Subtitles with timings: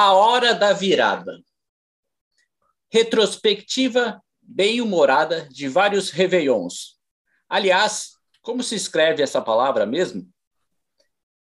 [0.00, 1.42] A Hora da Virada.
[2.88, 7.00] Retrospectiva bem-humorada de vários réveillons.
[7.48, 10.30] Aliás, como se escreve essa palavra mesmo?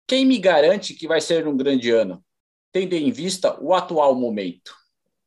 [0.05, 2.21] Quem me garante que vai ser um grande ano,
[2.73, 4.75] tendo em vista o atual momento?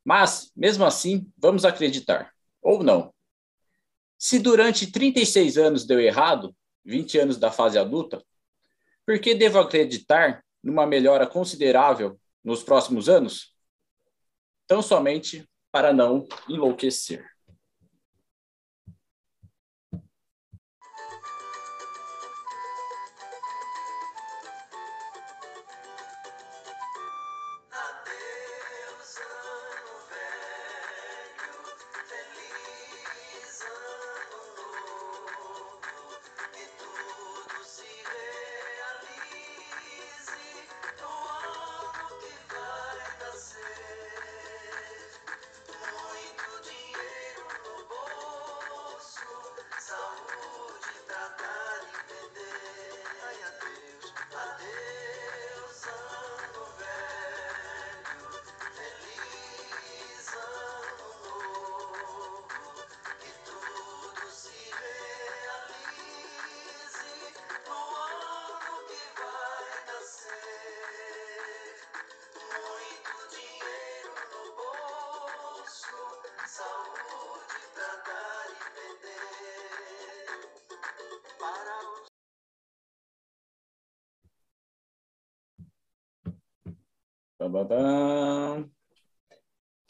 [0.04, 2.34] Mas, mesmo assim, vamos acreditar.
[2.60, 3.14] Ou não.
[4.18, 6.54] Se durante 36 anos deu errado,
[6.84, 8.22] 20 anos da fase adulta,
[9.06, 13.52] por que devo acreditar numa melhora considerável nos próximos anos?
[14.68, 17.28] Tão somente para não enlouquecer.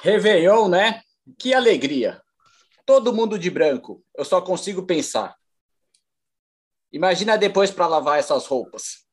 [0.00, 1.00] Réveillon, né?
[1.38, 2.20] Que alegria.
[2.84, 4.02] Todo mundo de branco.
[4.16, 5.34] Eu só consigo pensar.
[6.92, 9.06] Imagina depois para lavar essas roupas.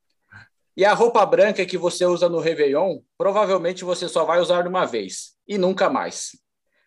[0.75, 4.85] E a roupa branca que você usa no Réveillon, provavelmente você só vai usar uma
[4.85, 6.31] vez e nunca mais.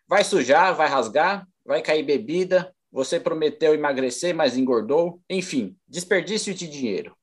[0.07, 2.73] Vai sujar, vai rasgar, vai cair bebida.
[2.91, 5.21] Você prometeu emagrecer, mas engordou.
[5.29, 7.15] Enfim, desperdício de dinheiro.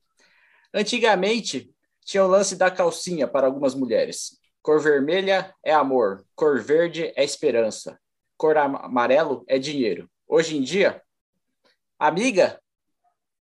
[0.73, 1.74] Antigamente,
[2.05, 4.39] tinha o lance da calcinha para algumas mulheres.
[4.63, 7.99] Cor vermelha é amor, cor verde é esperança,
[8.37, 10.09] cor amarelo é dinheiro.
[10.27, 11.03] Hoje em dia,
[11.99, 12.61] amiga,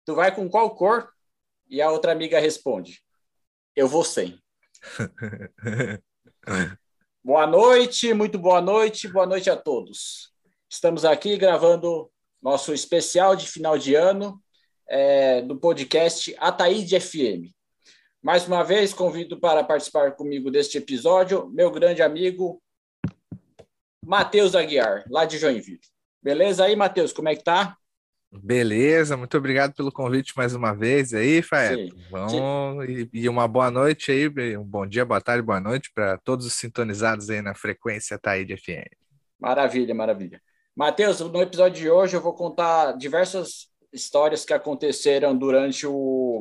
[0.05, 1.11] tu vai com qual cor?
[1.69, 3.03] E a outra amiga responde:
[3.75, 4.39] Eu vou sem.
[7.25, 10.33] boa noite, muito boa noite, boa noite a todos.
[10.69, 12.11] Estamos aqui gravando
[12.43, 14.43] nosso especial de final de ano
[14.89, 17.53] é, do podcast Ataíde FM.
[18.23, 22.63] Mais uma vez, convido para participar comigo deste episódio meu grande amigo
[24.01, 25.81] Matheus Aguiar, lá de Joinville.
[26.23, 27.13] Beleza aí, Matheus?
[27.13, 27.77] Como é que tá?
[28.31, 31.89] Beleza, muito obrigado pelo convite mais uma vez aí, Fael.
[32.13, 36.17] Vamos e, e, uma boa noite aí, um bom dia, boa tarde, boa noite para
[36.19, 38.89] todos os sintonizados aí na frequência Taíde FM.
[39.37, 40.41] Maravilha, maravilha.
[40.77, 46.41] Matheus, no episódio de hoje eu vou contar diversas histórias que aconteceram durante o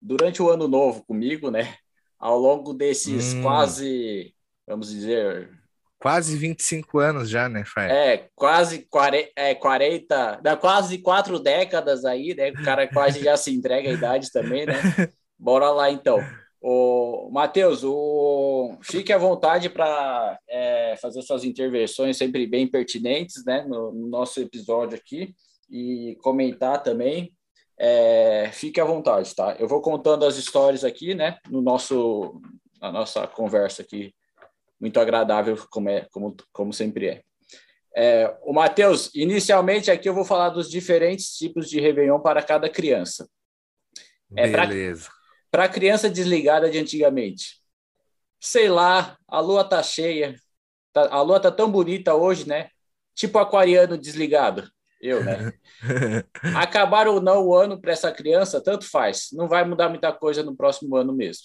[0.00, 1.74] durante o ano novo comigo, né?
[2.18, 3.42] Ao longo desses hum.
[3.42, 4.34] quase,
[4.66, 5.50] vamos dizer.
[5.98, 7.90] Quase 25 anos já, né, Fai?
[7.90, 12.50] É, quase 40, é, 40 dá quase quatro décadas aí, né?
[12.50, 14.74] O cara quase já se entrega a idade também, né?
[15.38, 16.18] Bora lá então.
[16.60, 18.76] O Matheus, o...
[18.82, 24.40] fique à vontade para é, fazer suas intervenções sempre bem pertinentes, né, no, no nosso
[24.40, 25.34] episódio aqui
[25.70, 27.35] e comentar também
[27.78, 29.54] é, fique à vontade, tá?
[29.58, 31.38] Eu vou contando as histórias aqui, né?
[31.48, 32.40] No nosso,
[32.80, 34.14] na nossa conversa aqui,
[34.80, 37.22] muito agradável, como, é, como, como sempre é.
[37.94, 42.68] é o Matheus, inicialmente aqui eu vou falar dos diferentes tipos de Réveillon para cada
[42.68, 43.28] criança.
[44.34, 45.10] É, Beleza.
[45.50, 47.60] Para criança desligada de antigamente.
[48.40, 50.34] Sei lá, a lua tá cheia,
[50.92, 52.70] tá, a lua tá tão bonita hoje, né?
[53.14, 54.70] Tipo aquariano desligado.
[55.06, 55.52] Eu, né?
[56.56, 59.28] Acabar ou não o ano para essa criança, tanto faz.
[59.32, 61.44] Não vai mudar muita coisa no próximo ano mesmo.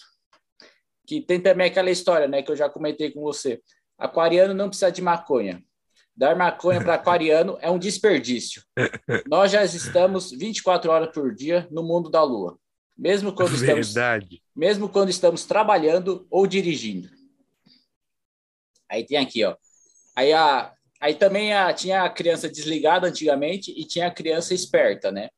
[1.05, 3.61] Que tem também aquela história, né, que eu já comentei com você.
[3.97, 5.63] Aquariano não precisa de maconha.
[6.15, 8.63] Dar maconha para aquariano é um desperdício.
[9.29, 12.57] Nós já estamos 24 horas por dia no mundo da lua.
[12.97, 14.41] Mesmo quando estamos Verdade.
[14.55, 17.09] mesmo quando estamos trabalhando ou dirigindo.
[18.89, 19.55] Aí tem aqui, ó.
[20.15, 25.11] Aí a Aí também a, tinha a criança desligada antigamente e tinha a criança esperta,
[25.11, 25.29] né?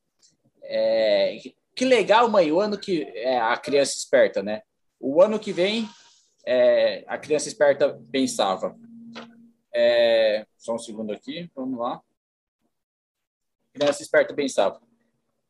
[0.62, 1.38] É,
[1.74, 4.60] que legal, mãe, o ano que é, a criança esperta, né?
[5.00, 5.88] O ano que vem,
[6.44, 8.76] é, a criança esperta pensava.
[9.74, 11.94] É, só um segundo aqui, vamos lá.
[13.74, 14.82] A criança esperta pensava.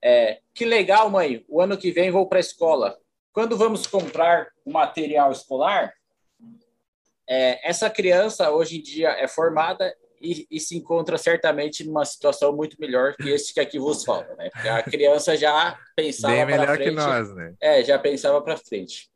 [0.00, 2.96] É, que legal, mãe, o ano que vem vou para a escola.
[3.32, 5.92] Quando vamos comprar o material escolar?
[7.28, 9.94] é, essa criança hoje em dia é formada
[10.24, 14.34] e, e, se encontra certamente numa situação muito melhor que este que aqui vos fala,
[14.36, 14.48] né?
[14.50, 17.54] Porque a criança já pensava melhor frente, que nós, né?
[17.60, 19.10] É, já pensava para frente.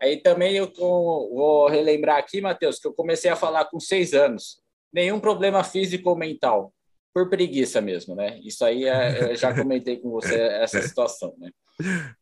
[0.00, 4.60] Aí também eu vou relembrar aqui, Matheus, que eu comecei a falar com seis anos.
[4.92, 6.72] Nenhum problema físico ou mental,
[7.12, 8.40] por preguiça mesmo, né?
[8.42, 11.50] Isso aí é, eu já comentei com você essa situação, né?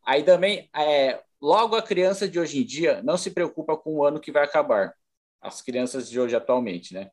[0.04, 4.04] Aí também, é, logo a criança de hoje em dia não se preocupa com o
[4.04, 4.92] ano que vai acabar.
[5.40, 7.10] As crianças de hoje atualmente, né?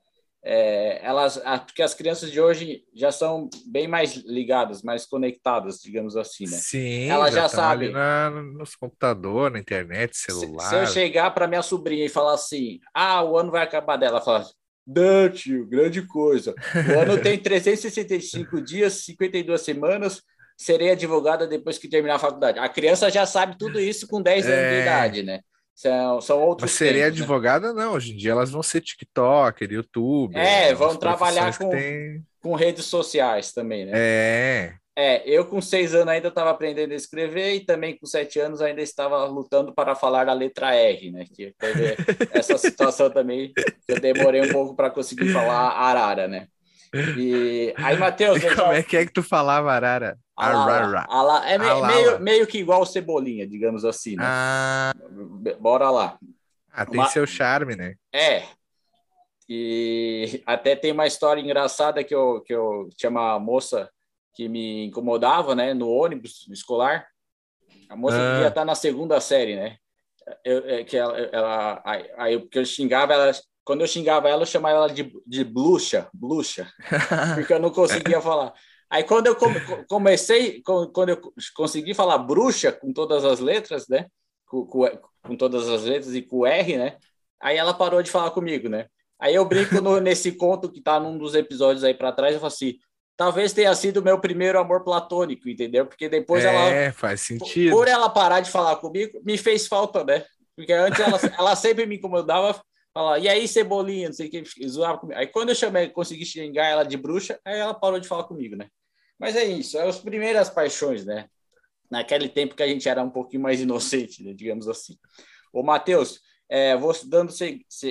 [0.48, 6.16] É, elas, porque as crianças de hoje já são bem mais ligadas, mais conectadas, digamos
[6.16, 6.58] assim, né?
[6.58, 7.92] Sim, elas já, já sabem.
[7.92, 10.66] Na, nos computadores, na internet, celular.
[10.66, 13.98] Se, se eu chegar para minha sobrinha e falar assim, ah, o ano vai acabar
[13.98, 14.46] dela, ela fala,
[14.86, 16.54] não, tio, grande coisa.
[16.96, 20.22] O ano tem 365 dias, 52 semanas,
[20.56, 22.60] serei advogada depois que terminar a faculdade.
[22.60, 24.54] A criança já sabe tudo isso com 10 é...
[24.54, 24.82] anos de é.
[24.84, 25.40] idade, né?
[25.76, 26.72] São, são outros.
[26.72, 27.24] Mas seria tempos, né?
[27.24, 27.84] advogada, né?
[27.84, 27.94] não.
[27.94, 30.38] Hoje em dia elas vão ser TikToker, YouTube.
[30.38, 32.24] É, vão trabalhar com, tem...
[32.42, 33.92] com redes sociais também, né?
[33.94, 34.74] É.
[34.98, 38.62] É, eu com seis anos ainda estava aprendendo a escrever e também com sete anos
[38.62, 41.26] ainda estava lutando para falar a letra R, né?
[41.26, 41.98] Que teve
[42.32, 43.52] essa situação também,
[43.90, 46.48] eu demorei um pouco para conseguir falar arara, né?
[47.18, 48.40] E aí, Matheus.
[48.56, 48.74] Como já...
[48.74, 50.18] é que é que tu falava arara?
[50.36, 51.06] Arara.
[51.08, 54.24] Ala, é me, meio, meio que igual cebolinha, digamos assim, né?
[54.26, 54.94] Ah.
[55.60, 56.18] Bora lá.
[56.72, 57.10] Ah, tem uma...
[57.10, 57.96] seu charme, né?
[58.14, 58.44] É.
[59.48, 63.90] E até tem uma história engraçada que eu, que eu tinha uma moça
[64.34, 67.08] que me incomodava, né, no ônibus escolar.
[67.88, 68.34] A moça ah.
[68.34, 69.78] devia estar na segunda série, né?
[70.44, 71.82] Eu, é, que ela, ela
[72.18, 73.32] aí porque eu xingava ela,
[73.66, 76.72] quando eu xingava ela, eu chamava ela de, de bluxa, bluxa,
[77.34, 78.54] porque eu não conseguia falar.
[78.90, 79.36] Aí quando eu
[79.88, 80.62] comecei,
[80.94, 84.06] quando eu consegui falar bruxa com todas as letras, né?
[84.48, 84.88] Com, com,
[85.24, 86.98] com, todas as letras e com R, né?
[87.42, 88.86] Aí ela parou de falar comigo, né?
[89.20, 92.40] Aí eu brinco no, nesse conto que tá num dos episódios aí para trás, eu
[92.40, 92.76] falo assim,
[93.18, 95.88] talvez tenha sido meu primeiro amor platônico, entendeu?
[95.88, 96.70] Porque depois é, ela.
[96.70, 97.76] É, faz sentido.
[97.76, 100.24] Por ela parar de falar comigo, me fez falta, né?
[100.56, 102.62] Porque antes ela, ela sempre me incomodava,
[103.20, 105.20] e aí, cebolinha, não sei o que, zoava comigo.
[105.20, 108.56] Aí quando eu chamei, consegui xingar ela de bruxa, aí ela parou de falar comigo,
[108.56, 108.70] né?
[109.20, 111.30] Mas é isso, é as primeiras paixões, né?
[111.92, 114.34] Naquele tempo que a gente era um pouquinho mais inocente, né?
[114.34, 114.98] digamos assim.
[115.52, 117.34] Ô, Matheus, é, vou dando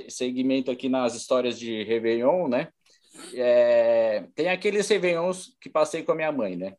[0.09, 2.69] segmento aqui nas histórias de Réveillon, né?
[3.35, 6.75] É, tem aqueles Réveillons que passei com a minha mãe, né?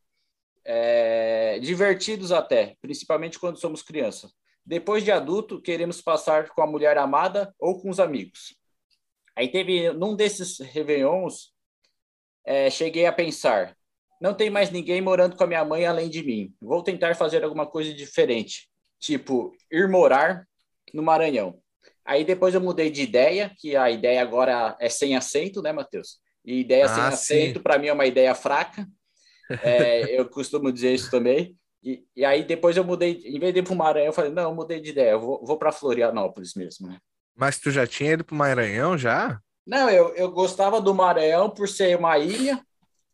[0.64, 4.32] É, divertidos até, principalmente quando somos crianças.
[4.66, 8.56] Depois de adulto, queremos passar com a mulher amada ou com os amigos.
[9.36, 11.54] Aí teve, num desses Réveillons,
[12.46, 13.76] é, cheguei a pensar,
[14.20, 16.54] não tem mais ninguém morando com a minha mãe além de mim.
[16.62, 18.70] Vou tentar fazer alguma coisa diferente,
[19.00, 20.48] tipo ir morar
[20.94, 21.60] no Maranhão.
[22.04, 26.20] Aí depois eu mudei de ideia, que a ideia agora é sem acento, né, Matheus?
[26.46, 28.88] E ideia ah, sem acento, para mim, é uma ideia fraca.
[29.64, 31.58] É, eu costumo dizer isso também.
[31.86, 34.32] E, e, aí depois eu mudei, em vez de ir para o Maranhão, eu falei,
[34.32, 36.98] não, eu mudei de ideia, eu vou, vou para Florianópolis mesmo, né?
[37.36, 39.40] Mas tu já tinha ido para o Maranhão já?
[39.68, 42.60] Não, eu, eu gostava do Maranhão por ser uma ilha,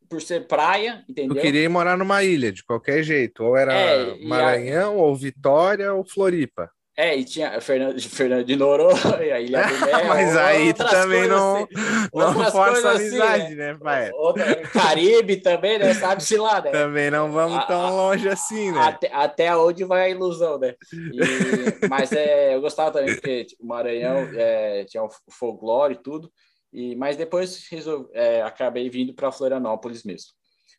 [0.08, 1.36] por ser praia, entendeu?
[1.36, 3.44] Eu queria ir morar numa ilha, de qualquer jeito.
[3.44, 5.04] Ou era é, Maranhão, a...
[5.04, 6.70] ou Vitória, ou Floripa.
[6.98, 10.06] É, e tinha Fernando, Fernando de Noronha, a Ilha do Mel.
[10.08, 11.68] Mas aí também não, assim,
[12.14, 14.12] não força a amizade, assim, né, né pai?
[14.12, 15.94] Outra, Caribe também, né?
[15.94, 16.72] Sabe-se lá, né?
[16.72, 18.80] Também não vamos tão a, longe assim, né?
[18.82, 20.76] Até, até onde vai a ilusão, né?
[20.94, 26.04] E, mas é, eu gostava também, porque tipo, o Maranhão é, tinha o folclore e
[26.04, 26.32] tudo.
[26.74, 30.32] E, mas depois resolvi, é, acabei vindo para Florianópolis mesmo.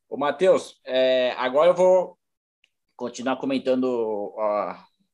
[0.09, 2.19] Ô, Matheus, é, agora eu vou
[2.97, 4.35] continuar comentando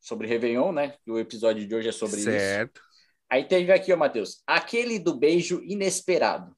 [0.09, 0.95] sobre Réveillon, né?
[1.07, 2.37] O episódio de hoje é sobre certo.
[2.37, 2.47] isso.
[2.47, 2.81] Certo.
[3.31, 6.57] Aí teve aqui, ó, Matheus, aquele do beijo inesperado.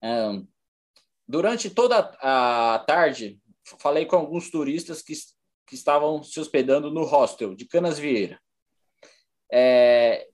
[0.00, 0.46] Um,
[1.26, 3.40] durante toda a tarde,
[3.80, 5.14] falei com alguns turistas que,
[5.66, 8.40] que estavam se hospedando no hostel de Canas Vieira.
[9.52, 10.28] É,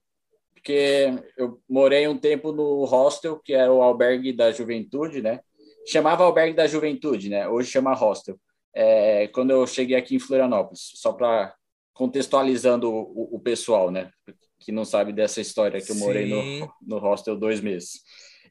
[0.54, 1.07] porque
[1.38, 5.40] eu morei um tempo no hostel, que era o albergue da juventude, né?
[5.87, 7.49] Chamava albergue da juventude, né?
[7.49, 8.38] Hoje chama hostel.
[8.75, 11.54] É, quando eu cheguei aqui em Florianópolis, só para
[11.99, 14.12] contextualizando o, o, pessoal, né?
[14.61, 18.02] Que não sabe dessa história que eu morei no, no hostel dois meses.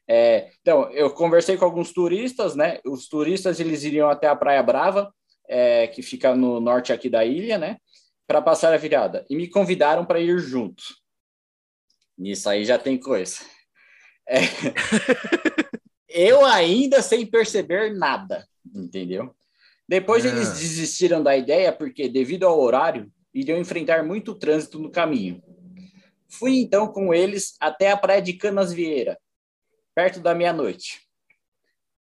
[0.06, 2.78] É, então, eu conversei com alguns turistas, né?
[2.84, 5.10] Os turistas eles iriam até a Praia Brava,
[5.48, 7.78] é, que fica no norte aqui da ilha, né?
[8.26, 9.24] Para passar a virada.
[9.30, 10.82] E me convidaram para ir junto.
[12.18, 13.38] Nisso aí já tem coisa.
[14.28, 14.40] É.
[16.06, 19.34] eu ainda sem perceber nada, entendeu?
[19.88, 25.42] Depois eles desistiram da ideia porque, devido ao horário, iriam enfrentar muito trânsito no caminho.
[26.28, 29.18] Fui então com eles até a praia de Canas Vieira,
[29.94, 31.06] perto da meia-noite.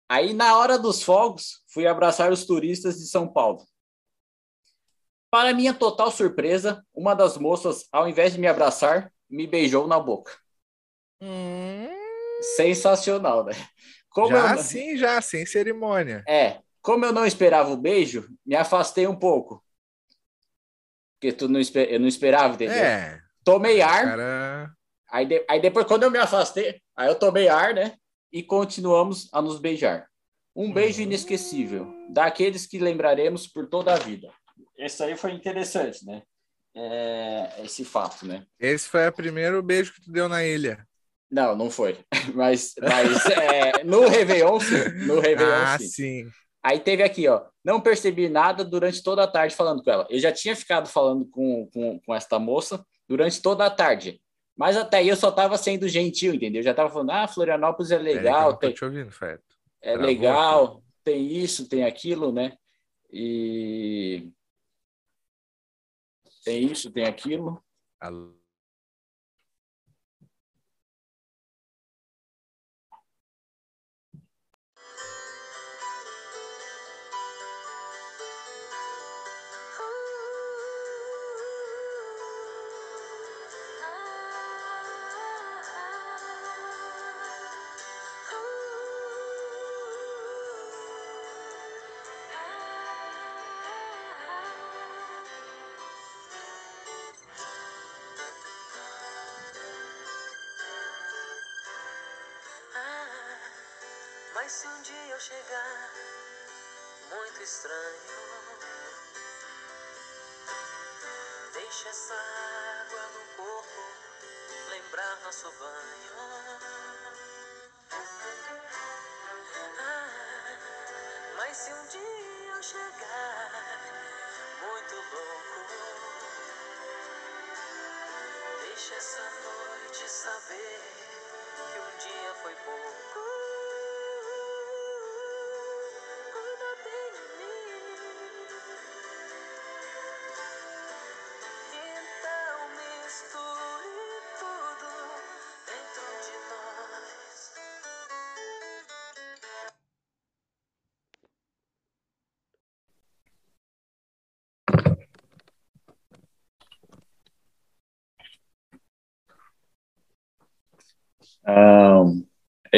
[0.09, 3.65] Aí, na hora dos fogos, fui abraçar os turistas de São Paulo.
[5.31, 10.01] Para minha total surpresa, uma das moças, ao invés de me abraçar, me beijou na
[10.01, 10.37] boca.
[11.23, 11.89] Hum...
[12.57, 13.53] Sensacional, né?
[14.09, 14.59] Como já eu...
[14.59, 16.25] sim, já, sem cerimônia.
[16.27, 19.65] É, como eu não esperava o beijo, me afastei um pouco.
[21.21, 21.93] Porque tu não esper...
[21.93, 22.75] eu não esperava, entendeu?
[22.75, 23.21] É.
[23.45, 24.05] Tomei ar.
[24.05, 24.73] Cara...
[25.11, 25.45] Aí, de...
[25.47, 27.93] aí depois, quando eu me afastei, aí eu tomei ar, né?
[28.33, 30.09] E continuamos a nos beijar.
[30.57, 34.33] Um beijo inesquecível, daqueles que lembraremos por toda a vida.
[34.79, 36.23] Esse aí foi interessante, né?
[36.75, 37.63] É...
[37.65, 38.47] esse fato, né?
[38.59, 40.87] Esse foi o primeiro beijo que tu deu na ilha.
[41.31, 41.99] Não, não foi.
[42.35, 45.07] Mas, mas é, no Réveillon, sim.
[45.07, 45.89] No Réveillon, ah, sim.
[45.89, 46.31] sim.
[46.63, 47.43] Aí teve aqui, ó.
[47.65, 50.07] Não percebi nada durante toda a tarde falando com ela.
[50.11, 54.21] Eu já tinha ficado falando com, com, com esta moça durante toda a tarde.
[54.57, 56.61] Mas até aí eu só tava sendo gentil, entendeu?
[56.61, 58.53] Eu já tava falando, ah, Florianópolis é legal.
[58.53, 58.75] É, tem...
[58.75, 59.43] te ouvindo, Feto.
[59.81, 62.57] É legal, tem isso, tem aquilo, né?
[63.11, 64.29] E
[66.45, 67.63] tem isso, tem aquilo.
[67.99, 68.40] Alô.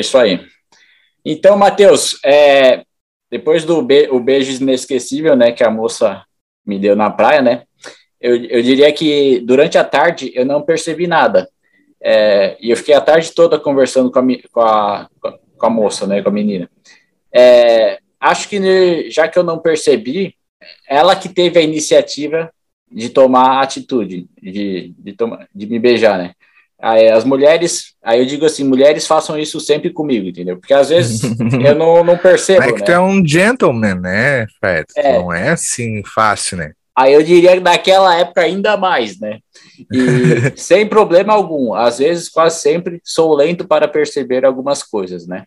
[0.03, 0.47] Isso aí.
[1.25, 2.85] Então, Matheus, é,
[3.31, 6.23] depois do be o beijo inesquecível, né, que a moça
[6.67, 7.63] me deu na praia, né,
[8.21, 11.49] eu, eu diria que durante a tarde eu não percebi nada.
[12.01, 15.09] É, e eu fiquei a tarde toda conversando com a, com a,
[15.57, 16.69] com a moça, né, com a menina.
[17.33, 20.35] É, acho que já que eu não percebi,
[20.89, 22.53] ela que teve a iniciativa
[22.91, 25.17] de tomar a atitude, de, de,
[25.55, 26.35] de me beijar, né?
[26.83, 30.59] As mulheres, aí eu digo assim, mulheres façam isso sempre comigo, entendeu?
[30.59, 31.23] Porque às vezes
[31.65, 32.63] eu não, não percebo.
[32.63, 32.85] É que né?
[32.87, 34.87] tu é um gentleman, né, Fred?
[34.97, 35.17] É.
[35.17, 36.73] Não é assim fácil, né?
[36.95, 39.39] Aí eu diria que naquela época ainda mais, né?
[39.93, 41.73] E sem problema algum.
[41.73, 45.45] Às vezes, quase sempre, sou lento para perceber algumas coisas, né?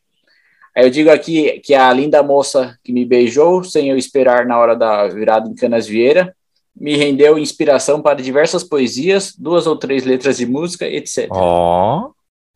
[0.76, 4.58] Aí eu digo aqui que a linda moça que me beijou, sem eu esperar na
[4.58, 6.34] hora da virada em Canas Vieira,
[6.76, 11.30] me rendeu inspiração para diversas poesias, duas ou três letras de música, etc.
[11.32, 12.12] Oh.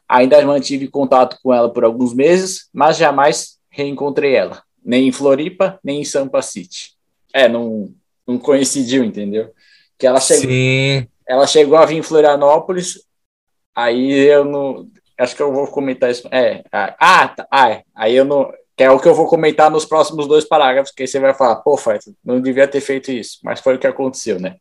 [0.07, 5.79] Ainda mantive contato com ela por alguns meses, mas jamais reencontrei ela, nem em Floripa,
[5.83, 6.97] nem em Sampa City.
[7.33, 7.93] É, não,
[8.27, 9.51] não coincidiu, entendeu?
[9.97, 11.07] Que ela chegou, Sim.
[11.27, 13.03] ela chegou a vir em Florianópolis,
[13.75, 16.27] aí eu não, acho que eu vou comentar isso.
[16.31, 19.69] É, ah, tá, ah, é, aí eu não, que é o que eu vou comentar
[19.69, 23.11] nos próximos dois parágrafos, que aí você vai falar, pô, Fred, não devia ter feito
[23.11, 24.55] isso, mas foi o que aconteceu, né?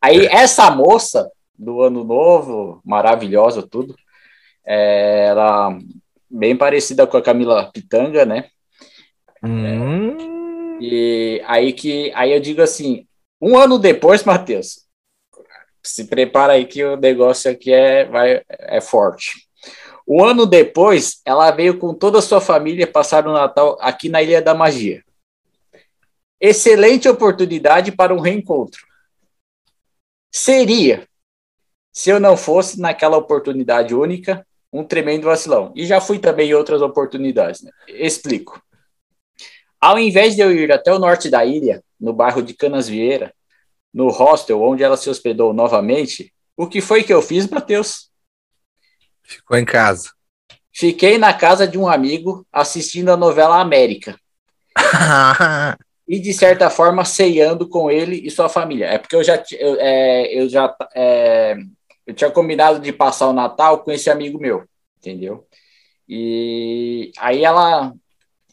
[0.00, 1.28] Aí essa moça
[1.58, 3.96] do ano novo, maravilhosa, tudo,
[4.64, 5.76] é, ela
[6.30, 8.44] bem parecida com a Camila Pitanga, né?
[9.42, 10.76] Hum.
[10.78, 13.04] É, e aí que aí eu digo assim,
[13.40, 14.86] um ano depois, Matheus,
[15.82, 19.41] se prepara aí que o negócio aqui é, vai, é forte.
[20.14, 24.22] Um ano depois, ela veio com toda a sua família passar o Natal aqui na
[24.22, 25.02] Ilha da Magia.
[26.38, 28.86] Excelente oportunidade para um reencontro.
[30.30, 31.08] Seria,
[31.90, 35.72] se eu não fosse naquela oportunidade única, um tremendo vacilão.
[35.74, 37.62] E já fui também em outras oportunidades.
[37.62, 37.70] Né?
[37.88, 38.62] Explico.
[39.80, 43.32] Ao invés de eu ir até o norte da ilha, no bairro de Canas Vieira,
[43.94, 48.11] no hostel onde ela se hospedou novamente, O que foi que eu fiz, Matheus?
[49.22, 50.10] Ficou em casa.
[50.72, 54.18] Fiquei na casa de um amigo assistindo a novela América.
[56.08, 58.86] e, de certa forma, ceando com ele e sua família.
[58.86, 61.56] É porque eu já, eu, é, eu já é,
[62.06, 64.64] eu tinha combinado de passar o Natal com esse amigo meu,
[64.98, 65.46] entendeu?
[66.08, 67.92] E aí ela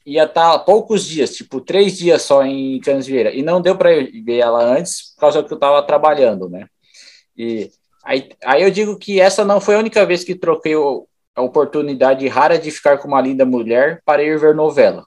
[0.06, 3.90] ia estar tá poucos dias, tipo três dias só em Canasvieira, e não deu para
[3.90, 6.68] ver ela antes por causa que eu estava trabalhando, né?
[7.38, 7.72] E
[8.04, 11.42] aí, aí eu digo que essa não foi a única vez que troquei o, a
[11.42, 15.06] oportunidade rara de ficar com uma linda mulher para ir ver novela.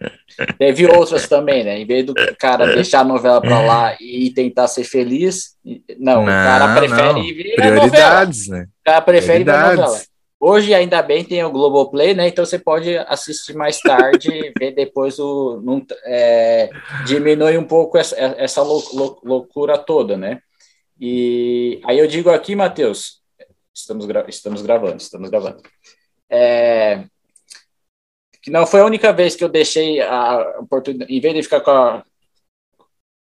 [0.58, 1.78] Teve outras também, né?
[1.78, 5.56] Em vez do cara deixar a novela para lá e tentar ser feliz,
[5.98, 7.22] não, não o cara prefere não.
[7.22, 8.62] ver Prioridades, novela.
[8.64, 8.68] né?
[8.80, 10.00] O cara prefere ver novela.
[10.44, 12.26] Hoje, ainda bem, tem o Globoplay, né?
[12.26, 15.60] Então você pode assistir mais tarde, ver depois o.
[15.62, 16.68] Não, é,
[17.06, 20.40] diminui um pouco essa, essa lou, lou, loucura toda, né?
[21.04, 23.20] E aí eu digo aqui, Matheus,
[23.74, 25.60] estamos, gra estamos gravando, estamos gravando.
[26.30, 27.02] É,
[28.40, 31.60] que não foi a única vez que eu deixei a oportunidade, em vez de ficar
[31.60, 32.04] com a.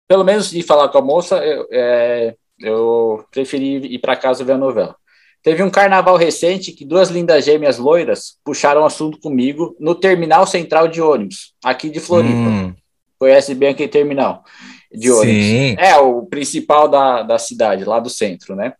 [0.07, 4.53] Pelo menos de falar com a moça, eu, é, eu preferi ir para casa ver
[4.53, 4.95] a novela.
[5.41, 10.87] Teve um carnaval recente que duas lindas gêmeas loiras puxaram assunto comigo no terminal central
[10.87, 12.35] de ônibus, aqui de Floripa.
[12.35, 12.75] Hum.
[13.17, 14.43] Conhece bem aquele terminal
[14.93, 15.45] de ônibus?
[15.45, 15.75] Sim.
[15.77, 18.73] É, o principal da, da cidade, lá do centro, né?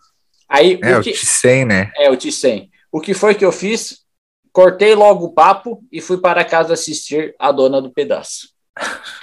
[0.47, 1.91] Aí, é, o, que, o né?
[1.97, 2.69] É, o Ticem.
[2.91, 4.01] O que foi que eu fiz?
[4.51, 8.49] Cortei logo o papo e fui para casa assistir a dona do pedaço.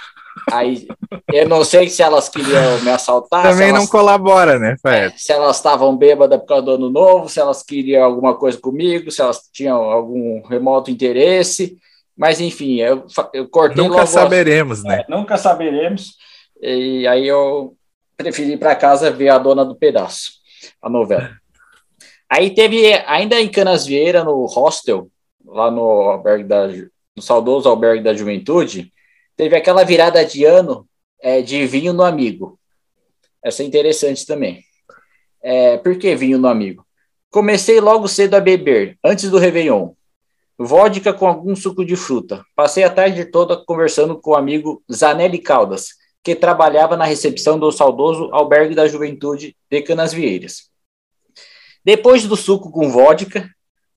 [0.51, 0.87] Aí,
[1.31, 3.43] eu não sei se elas queriam me assaltar.
[3.43, 4.75] Também elas, não colabora, né?
[4.85, 8.57] É, se elas estavam bêbadas por causa do ano novo, se elas queriam alguma coisa
[8.57, 11.77] comigo, se elas tinham algum remoto interesse.
[12.17, 15.05] Mas, enfim, eu, eu cortei Nunca saberemos, né?
[15.07, 16.15] É, nunca saberemos.
[16.61, 17.75] E aí eu
[18.17, 20.33] preferi ir para casa ver a dona do pedaço,
[20.81, 21.31] a novela.
[22.31, 25.09] Aí teve, ainda em Canasvieira, no hostel,
[25.43, 28.93] lá no albergue da, no saudoso albergue da juventude,
[29.35, 30.87] teve aquela virada de ano
[31.19, 32.59] é, de vinho no amigo.
[33.43, 34.63] Essa é interessante também.
[35.41, 36.85] É, por que vinho no amigo?
[37.31, 39.93] Comecei logo cedo a beber, antes do Réveillon.
[40.57, 42.43] Vodka com algum suco de fruta.
[42.55, 47.71] Passei a tarde toda conversando com o amigo Zanelli Caldas, que trabalhava na recepção do
[47.71, 50.69] saudoso Albergue da Juventude de Canasvieiras.
[51.83, 53.49] Depois do suco com vodka,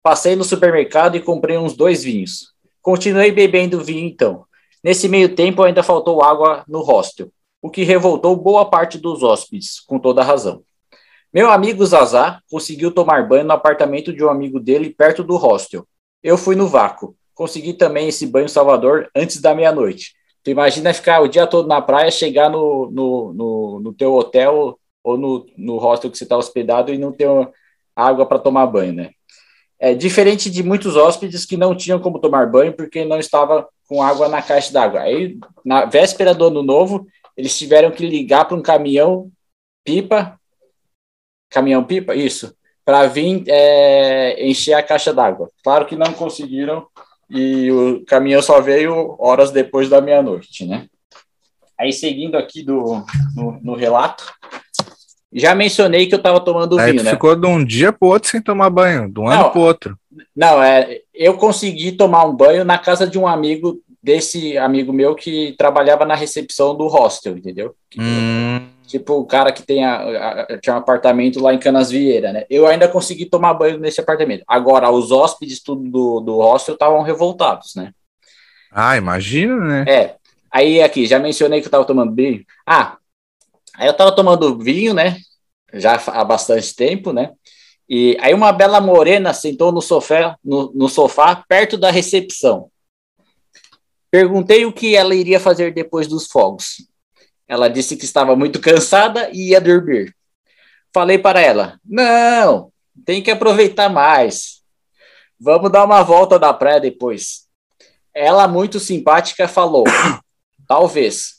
[0.02, 2.48] Passei no supermercado e comprei uns dois vinhos.
[2.80, 4.44] Continuei bebendo vinho então.
[4.82, 7.30] Nesse meio tempo ainda faltou água no hostel,
[7.62, 10.64] o que revoltou boa parte dos hóspedes, com toda razão.
[11.32, 15.87] Meu amigo Zazá conseguiu tomar banho no apartamento de um amigo dele perto do hostel.
[16.20, 17.14] Eu fui no vácuo.
[17.32, 20.14] Consegui também esse banho salvador antes da meia-noite.
[20.42, 24.78] Tu imagina ficar o dia todo na praia, chegar no, no, no, no teu hotel
[25.02, 27.28] ou no, no hostel que você está hospedado e não ter
[27.94, 29.11] água para tomar banho, né?
[29.78, 34.02] É, diferente de muitos hóspedes que não tinham como tomar banho porque não estava com
[34.02, 35.00] água na caixa d'água.
[35.00, 39.31] Aí, na véspera do ano novo, eles tiveram que ligar para um caminhão
[39.85, 40.38] pipa,
[41.50, 45.50] caminhão pipa, isso, para vir é, encher a caixa d'água.
[45.62, 46.87] Claro que não conseguiram
[47.33, 50.87] e o caminhão só veio horas depois da meia-noite, né?
[51.79, 53.03] Aí, seguindo aqui do,
[53.35, 54.25] no, no relato,
[55.33, 57.11] já mencionei que eu estava tomando Aí vinho, né?
[57.11, 59.64] ficou de um dia para o outro sem tomar banho, de um ano para o
[59.64, 59.99] outro.
[60.37, 65.14] Não, é, eu consegui tomar um banho na casa de um amigo desse amigo meu
[65.14, 67.75] que trabalhava na recepção do hostel, entendeu?
[67.99, 68.61] Hum.
[68.87, 72.45] Tipo, o cara que tem a, a, tinha um apartamento lá em Canasvieira, né?
[72.51, 74.45] Eu ainda consegui tomar banho nesse apartamento.
[74.47, 77.92] Agora, os hóspedes tudo do, do hostel estavam revoltados, né?
[78.71, 79.85] Ah, imagina, né?
[79.88, 80.16] É.
[80.51, 82.45] Aí aqui, já mencionei que eu estava tomando banho.
[82.66, 82.99] Ah,
[83.75, 85.16] Aí eu tava tomando vinho, né?
[85.73, 87.33] Já há bastante tempo, né?
[87.88, 92.71] E aí uma bela morena sentou no sofá, no, no sofá perto da recepção.
[94.11, 96.87] Perguntei o que ela iria fazer depois dos fogos.
[97.48, 100.14] Ela disse que estava muito cansada e ia dormir.
[100.92, 102.72] Falei para ela: Não,
[103.05, 104.62] tem que aproveitar mais.
[105.38, 107.48] Vamos dar uma volta da praia depois.
[108.14, 109.85] Ela, muito simpática, falou:
[110.68, 111.37] Talvez.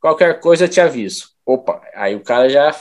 [0.00, 1.30] Qualquer coisa eu te aviso.
[1.44, 2.74] Opa, aí o cara já.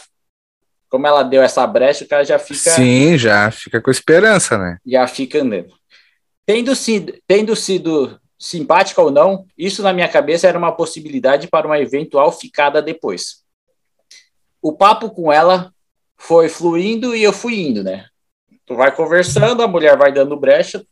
[0.90, 2.72] Como ela deu essa brecha, o cara já fica.
[2.72, 4.78] Sim, já fica com esperança, né?
[4.86, 5.74] Já fica andando.
[6.46, 11.68] Tendo sido, tendo sido simpática ou não, isso na minha cabeça era uma possibilidade para
[11.68, 13.44] uma eventual ficada depois.
[14.62, 15.74] O papo com ela
[16.18, 18.06] foi fluindo e eu fui indo, né?
[18.66, 20.86] Tu vai conversando, a mulher vai dando brecha.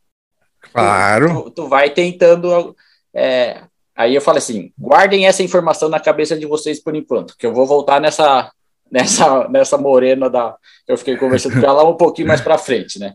[0.71, 1.43] Claro.
[1.43, 2.75] Tu, tu, vai tentando
[3.13, 3.63] é,
[3.95, 7.53] Aí eu falei assim: guardem essa informação na cabeça de vocês por enquanto, que eu
[7.53, 8.51] vou voltar nessa,
[8.91, 10.55] nessa, nessa morena da.
[10.88, 13.13] Eu fiquei conversando com ela um pouquinho mais para frente, né?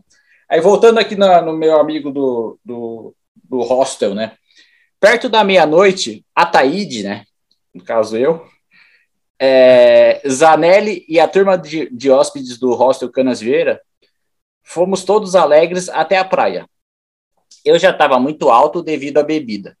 [0.49, 3.15] Aí voltando aqui na, no meu amigo do, do,
[3.51, 4.37] do hostel, né?
[4.97, 7.25] Perto da meia-noite, a Taíde, né?
[7.73, 8.47] No caso eu,
[9.37, 13.81] é, Zanelli e a turma de, de hóspedes do hostel Canas Vieira
[14.63, 16.65] fomos todos alegres até a praia.
[17.65, 19.77] Eu já estava muito alto devido à bebida.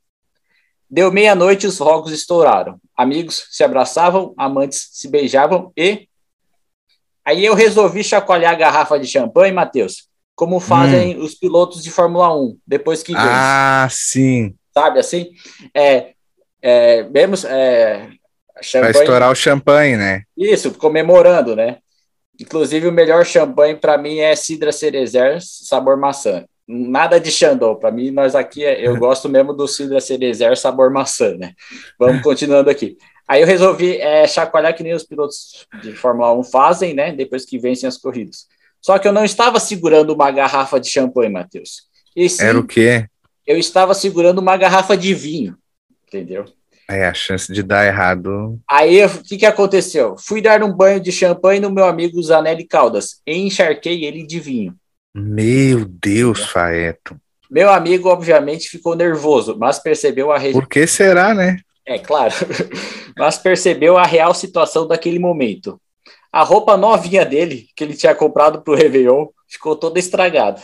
[0.89, 2.77] Deu meia-noite, os fogos estouraram.
[2.95, 6.09] Amigos se abraçavam, amantes se beijavam e.
[7.23, 10.09] Aí eu resolvi chacoalhar a garrafa de champanhe, Matheus,
[10.41, 11.23] como fazem hum.
[11.23, 13.13] os pilotos de Fórmula 1, depois que.
[13.15, 14.55] Ah, sim.
[14.73, 15.29] Sabe assim?
[15.71, 16.13] É,
[16.59, 18.09] é, mesmo, é,
[18.59, 18.93] champanhe...
[18.93, 20.23] Vai estourar o champanhe, né?
[20.35, 21.77] Isso, comemorando, né?
[22.39, 26.43] Inclusive, o melhor champanhe para mim é Cidra Cerezer, sabor maçã.
[26.67, 31.37] Nada de Xandão, para mim, nós aqui, eu gosto mesmo do Cidra Cerezer, sabor maçã,
[31.37, 31.53] né?
[31.99, 32.97] Vamos continuando aqui.
[33.27, 37.11] Aí eu resolvi é, chacoalhar que nem os pilotos de Fórmula 1 fazem, né?
[37.11, 38.47] Depois que vencem as corridas.
[38.81, 41.83] Só que eu não estava segurando uma garrafa de champanhe, Matheus.
[42.39, 43.05] Era o quê?
[43.45, 45.55] Eu estava segurando uma garrafa de vinho,
[46.07, 46.45] entendeu?
[46.89, 48.59] É, a chance de dar errado.
[48.69, 50.15] Aí, o que, que aconteceu?
[50.19, 54.39] Fui dar um banho de champanhe no meu amigo Zanelli Caldas e encharquei ele de
[54.39, 54.75] vinho.
[55.15, 57.15] Meu Deus, Faeto.
[57.49, 60.37] Meu amigo, obviamente, ficou nervoso, mas percebeu a.
[60.37, 60.51] Re...
[60.51, 61.57] Por que será, né?
[61.85, 62.33] É, claro.
[63.17, 65.79] mas percebeu a real situação daquele momento.
[66.31, 70.61] A roupa novinha dele, que ele tinha comprado para o Réveillon, ficou toda estragada.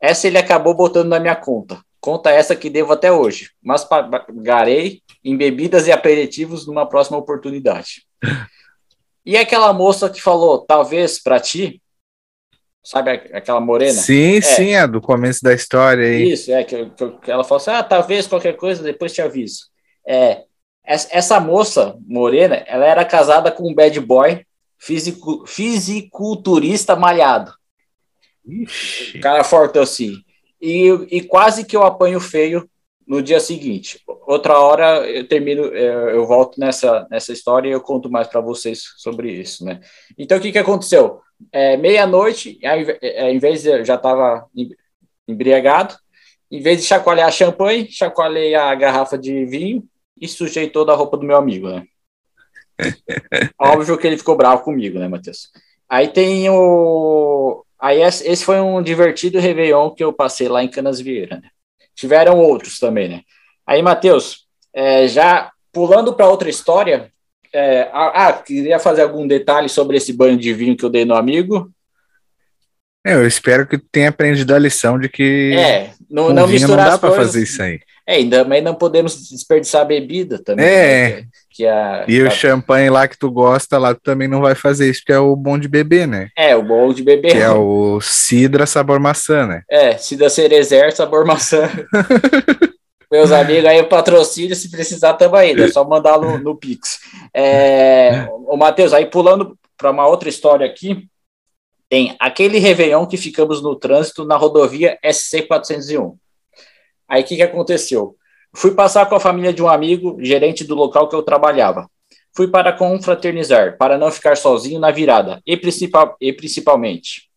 [0.00, 1.80] Essa ele acabou botando na minha conta.
[2.00, 8.06] Conta essa que devo até hoje, mas pagarei em bebidas e aperitivos numa próxima oportunidade.
[9.26, 11.82] E aquela moça que falou, talvez para ti,
[12.82, 13.92] sabe aquela morena?
[13.92, 14.40] Sim, é.
[14.40, 16.32] sim, é do começo da história aí.
[16.32, 16.86] Isso, é, que,
[17.22, 19.66] que, ela falou assim, ah, talvez qualquer coisa, depois te aviso.
[20.06, 20.44] É,
[20.84, 24.46] essa moça morena, ela era casada com um bad boy,
[24.78, 27.52] fisico, fisiculturista malhado.
[28.46, 29.18] Ixi.
[29.18, 30.22] Cara forte assim.
[30.60, 32.68] E, e quase que eu apanho feio
[33.06, 34.00] no dia seguinte.
[34.26, 38.40] Outra hora eu termino, é, eu volto nessa, nessa história e eu conto mais para
[38.40, 39.80] vocês sobre isso, né?
[40.16, 41.20] Então o que, que aconteceu?
[41.50, 44.46] É, Meia-noite, é, em vez de eu já estava
[45.26, 45.96] embriagado,
[46.50, 49.84] em vez de chacoalhar champanhe, chacoalhei a garrafa de vinho
[50.20, 51.86] e sujei toda a roupa do meu amigo, né?
[53.58, 55.50] Óbvio que ele ficou bravo comigo, né, Matheus?
[55.88, 57.64] Aí tem o.
[57.80, 61.48] Aí esse foi um divertido Réveillon que eu passei lá em Canas Vieira, né?
[61.98, 63.22] tiveram outros também, né?
[63.66, 67.10] Aí, Matheus, é, já pulando para outra história,
[67.52, 71.16] é, ah, queria fazer algum detalhe sobre esse banho de vinho que eu dei no
[71.16, 71.70] amigo.
[73.04, 76.92] É, eu espero que tenha aprendido a lição de que é, não, não misturar não
[76.92, 77.80] dá para fazer isso aí.
[78.06, 80.64] É, ainda, mas não podemos desperdiçar bebida também.
[80.64, 81.08] É.
[81.16, 81.26] Né?
[81.58, 82.28] Que a, e a...
[82.28, 85.18] o champanhe lá que tu gosta, lá tu também não vai fazer isso, que é
[85.18, 86.28] o bom de beber, né?
[86.36, 87.32] É, o bom de beber.
[87.32, 89.62] Que é o cidra sabor maçã, né?
[89.68, 91.68] É, cidra cerezer sabor maçã.
[93.10, 97.00] Meus amigos, aí o patrocínio, se precisar, também aí, é só mandar no, no Pix.
[97.34, 101.08] É, o Matheus, aí pulando para uma outra história aqui,
[101.88, 106.14] tem aquele Réveillon que ficamos no trânsito na rodovia SC401.
[107.08, 108.14] Aí o que, que aconteceu?
[108.54, 111.88] Fui passar com a família de um amigo, gerente do local que eu trabalhava.
[112.34, 117.28] Fui para confraternizar, para não ficar sozinho na virada, e, principal, e principalmente,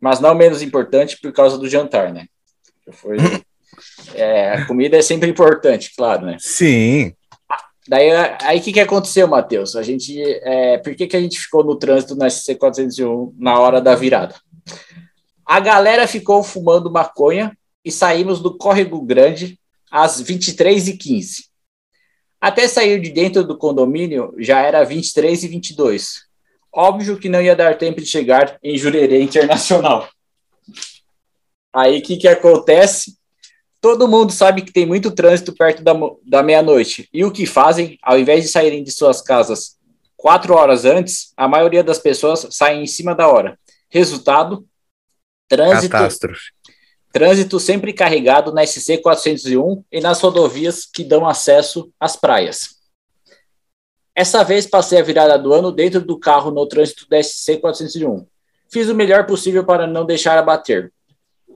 [0.00, 2.26] mas não menos importante, por causa do jantar, né?
[2.92, 3.16] Foi,
[4.14, 6.36] é, a comida é sempre importante, claro, né?
[6.38, 7.12] Sim.
[7.88, 8.10] Daí,
[8.42, 9.74] aí o que, que aconteceu, Matheus?
[9.74, 13.80] A gente, é, por que, que a gente ficou no trânsito na SC401 na hora
[13.80, 14.34] da virada?
[15.44, 19.57] A galera ficou fumando maconha e saímos do Córrego Grande
[19.90, 21.44] às 23h15.
[22.40, 26.28] Até sair de dentro do condomínio já era 23 e 22.
[26.72, 30.08] Óbvio que não ia dar tempo de chegar em Jurerê Internacional.
[31.72, 33.16] Aí o que, que acontece?
[33.80, 35.92] Todo mundo sabe que tem muito trânsito perto da,
[36.24, 37.08] da meia-noite.
[37.12, 37.98] E o que fazem?
[38.02, 39.78] Ao invés de saírem de suas casas
[40.18, 43.58] quatro horas antes, a maioria das pessoas saem em cima da hora.
[43.88, 44.66] Resultado:
[45.48, 46.50] trânsito, Catástrofe.
[47.12, 52.76] Trânsito sempre carregado na SC 401 e nas rodovias que dão acesso às praias.
[54.14, 58.26] Essa vez passei a virada do ano dentro do carro no trânsito da SC 401.
[58.70, 60.92] Fiz o melhor possível para não deixar abater.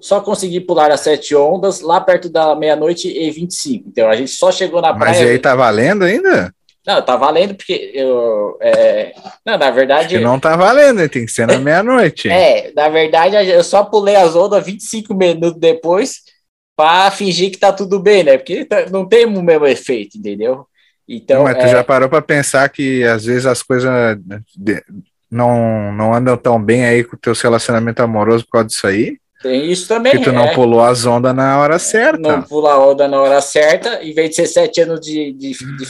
[0.01, 3.89] Só consegui pular as sete ondas lá perto da meia-noite e 25.
[3.89, 5.21] Então a gente só chegou na praia.
[5.21, 6.53] Mas aí tá valendo ainda?
[6.87, 8.59] Não, tá valendo porque eu.
[8.61, 9.15] É...
[9.47, 10.19] Não, na verdade.
[10.19, 12.29] não tá valendo, tem que ser na meia-noite.
[12.29, 16.23] É, na verdade, eu só pulei as ondas 25 minutos depois
[16.77, 18.37] para fingir que tá tudo bem, né?
[18.37, 20.67] Porque tá, não tem o mesmo efeito, entendeu?
[21.09, 23.91] Então, Mas tu é, já parou para pensar que às vezes as coisas
[24.57, 24.83] de-
[25.31, 29.19] não, não andam tão bem aí com o teu relacionamento amoroso por causa disso aí?
[29.43, 30.13] Tem isso também.
[30.13, 30.55] Que tu não é.
[30.55, 32.19] pulou as ondas na hora certa.
[32.19, 35.53] não pula a onda na hora certa, em vez de ser sete anos de, de,
[35.53, 35.87] de,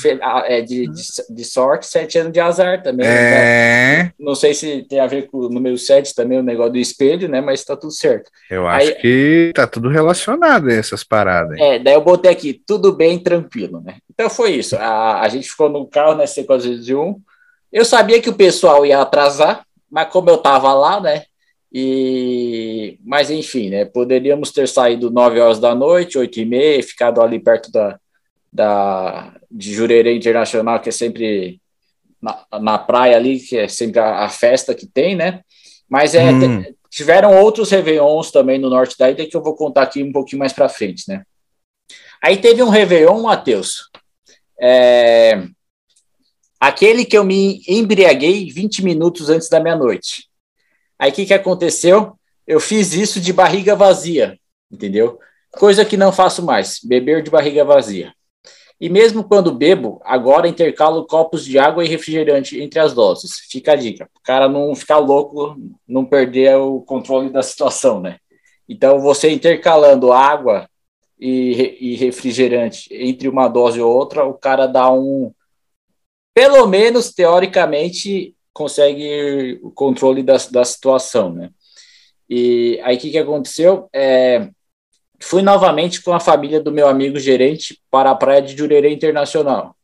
[0.46, 0.88] é, de,
[1.30, 3.06] de, sorte, sete anos de azar também.
[3.06, 3.12] né?
[3.14, 6.78] É, Não sei se tem a ver com o número 7 também, o negócio do
[6.78, 7.40] espelho, né?
[7.40, 8.30] Mas tá tudo certo.
[8.50, 11.52] eu acho Aí- que tá tudo relacionado essas paradas.
[11.60, 11.60] aí.
[11.60, 13.96] É, daí eu botei aqui, tudo bem, tranquilo, né?
[14.12, 14.76] Então foi isso.
[14.76, 17.16] A, a gente ficou no carro na sequência de um.
[17.72, 21.22] Eu sabia que o pessoal ia atrasar, mas como eu tava lá, né?
[21.74, 23.84] E, mas enfim, né?
[23.86, 27.98] Poderíamos ter saído 9 horas da noite, 8 e meia, ficado ali perto da,
[28.52, 31.60] da de Jurerê Internacional, que é sempre
[32.20, 35.40] na, na praia ali, que é sempre a, a festa que tem, né?
[35.88, 36.62] Mas é, Hum.
[36.90, 40.40] tiveram outros Réveillons também no norte da ilha que eu vou contar aqui um pouquinho
[40.40, 41.22] mais para frente, né?
[42.22, 43.90] Aí teve um Réveillon, Matheus.
[44.60, 45.42] É,
[46.60, 50.30] aquele que eu me embriaguei 20 minutos antes da meia-noite.
[51.02, 52.12] Aí o que, que aconteceu?
[52.46, 54.38] Eu fiz isso de barriga vazia,
[54.70, 55.18] entendeu?
[55.50, 58.14] Coisa que não faço mais, beber de barriga vazia.
[58.80, 63.40] E mesmo quando bebo, agora intercalo copos de água e refrigerante entre as doses.
[63.50, 64.08] Fica a dica.
[64.14, 65.56] O cara não ficar louco,
[65.88, 68.18] não perder o controle da situação, né?
[68.68, 70.70] Então, você intercalando água
[71.18, 75.34] e, e refrigerante entre uma dose ou outra, o cara dá um.
[76.32, 81.50] Pelo menos, teoricamente, consegue o controle da, da situação, né?
[82.28, 83.88] E aí, o que, que aconteceu?
[83.92, 84.48] É,
[85.20, 89.76] fui novamente com a família do meu amigo gerente para a praia de Jurerê Internacional.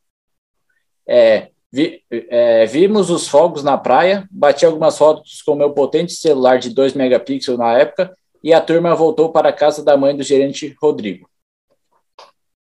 [1.06, 6.58] É, vi- é, vimos os fogos na praia, bati algumas fotos com meu potente celular
[6.58, 10.22] de 2 megapixels na época e a turma voltou para a casa da mãe do
[10.22, 11.28] gerente Rodrigo.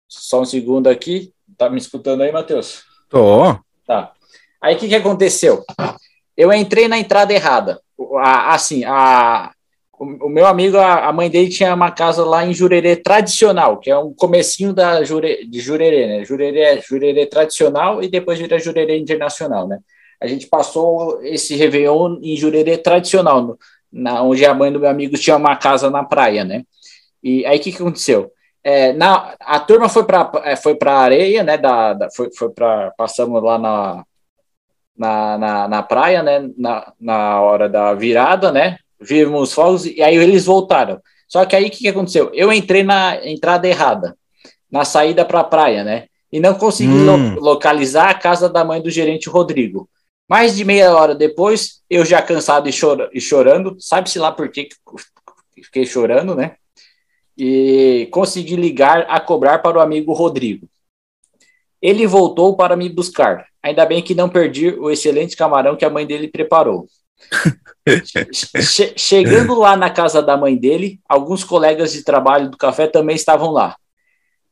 [0.08, 1.34] Só um segundo aqui.
[1.58, 2.84] Tá me escutando aí, Matheus?
[3.10, 3.58] Tô.
[3.86, 4.14] Tá.
[4.62, 5.64] Aí o que, que aconteceu?
[6.36, 7.80] Eu entrei na entrada errada.
[8.20, 9.52] A- Assim, a,
[10.00, 13.78] o, o meu amigo, a, a mãe dele tinha uma casa lá em Jurerê tradicional,
[13.80, 16.26] que é um comecinho da Jure, de Jurerê, né?
[16.26, 19.80] Jurerê é Jurerê tradicional e depois vira Jurerê internacional, né?
[20.22, 23.58] A gente passou esse Réveillon em Jurerê tradicional, no-
[23.92, 26.64] na, onde a mãe do meu amigo tinha uma casa na praia, né?
[27.24, 28.32] E aí o que, que aconteceu?
[28.64, 31.58] É, na, a turma foi para foi para areia, né?
[31.58, 34.04] Da, da, foi foi para passamos lá na,
[34.98, 36.50] na, na, na praia, né?
[36.58, 38.78] Na, na hora da virada, né?
[39.00, 41.00] Vimos fogos e aí eles voltaram.
[41.28, 42.32] Só que aí o que, que aconteceu?
[42.34, 44.16] Eu entrei na entrada errada,
[44.72, 46.06] na saída para a praia, né?
[46.32, 47.36] E não consegui Hum.
[47.36, 49.90] lo- localizar a casa da mãe do gerente Rodrigo.
[50.30, 54.50] Mais de meia hora depois, eu já cansado e, chora, e chorando, sabe-se lá por
[54.50, 54.68] que
[55.64, 56.56] fiquei chorando, né?
[57.38, 60.68] E consegui ligar a cobrar para o amigo Rodrigo.
[61.82, 63.46] Ele voltou para me buscar.
[63.62, 66.88] Ainda bem que não perdi o excelente camarão que a mãe dele preparou.
[68.32, 73.16] Che- chegando lá na casa da mãe dele, alguns colegas de trabalho do café também
[73.16, 73.76] estavam lá.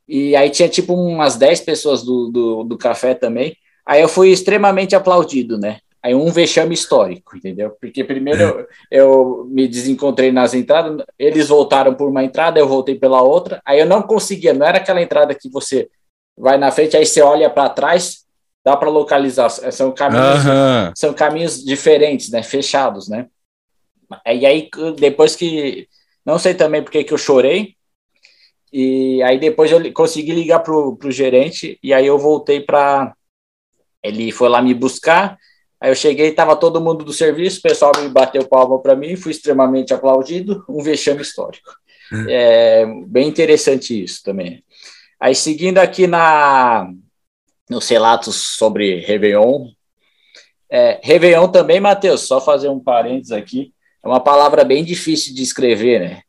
[0.08, 3.56] E aí tinha tipo umas 10 pessoas do, do, do café também.
[3.86, 5.80] Aí eu fui extremamente aplaudido, né?
[6.02, 7.72] Aí um vexame histórico, entendeu?
[7.82, 12.96] Porque primeiro eu, eu me desencontrei nas entradas, eles voltaram por uma entrada, eu voltei
[12.96, 13.60] pela outra.
[13.66, 15.90] Aí eu não conseguia, não era aquela entrada que você
[16.38, 18.26] vai na frente, aí você olha para trás,
[18.63, 19.50] dá para localizar.
[19.50, 20.43] São caminhos
[20.95, 22.43] são caminhos diferentes, né?
[22.43, 23.28] Fechados, né?
[24.26, 25.88] E aí, depois que.
[26.26, 27.76] Não sei também porque que eu chorei.
[28.74, 31.80] E aí, depois eu consegui ligar pro, pro gerente.
[31.82, 33.13] E aí, eu voltei para.
[34.04, 35.38] Ele foi lá me buscar.
[35.80, 37.60] Aí, eu cheguei, tava todo mundo do serviço.
[37.60, 39.15] O pessoal me bateu palma para mim.
[39.15, 40.65] Fui extremamente aplaudido.
[40.67, 41.71] Um vexame histórico.
[42.30, 44.63] É bem interessante isso também.
[45.19, 46.88] Aí, seguindo aqui na,
[47.69, 49.67] nos relatos sobre Réveillon,
[50.69, 53.71] é, Réveillon também, Matheus, só fazer um parênteses aqui,
[54.04, 56.21] é uma palavra bem difícil de escrever, né?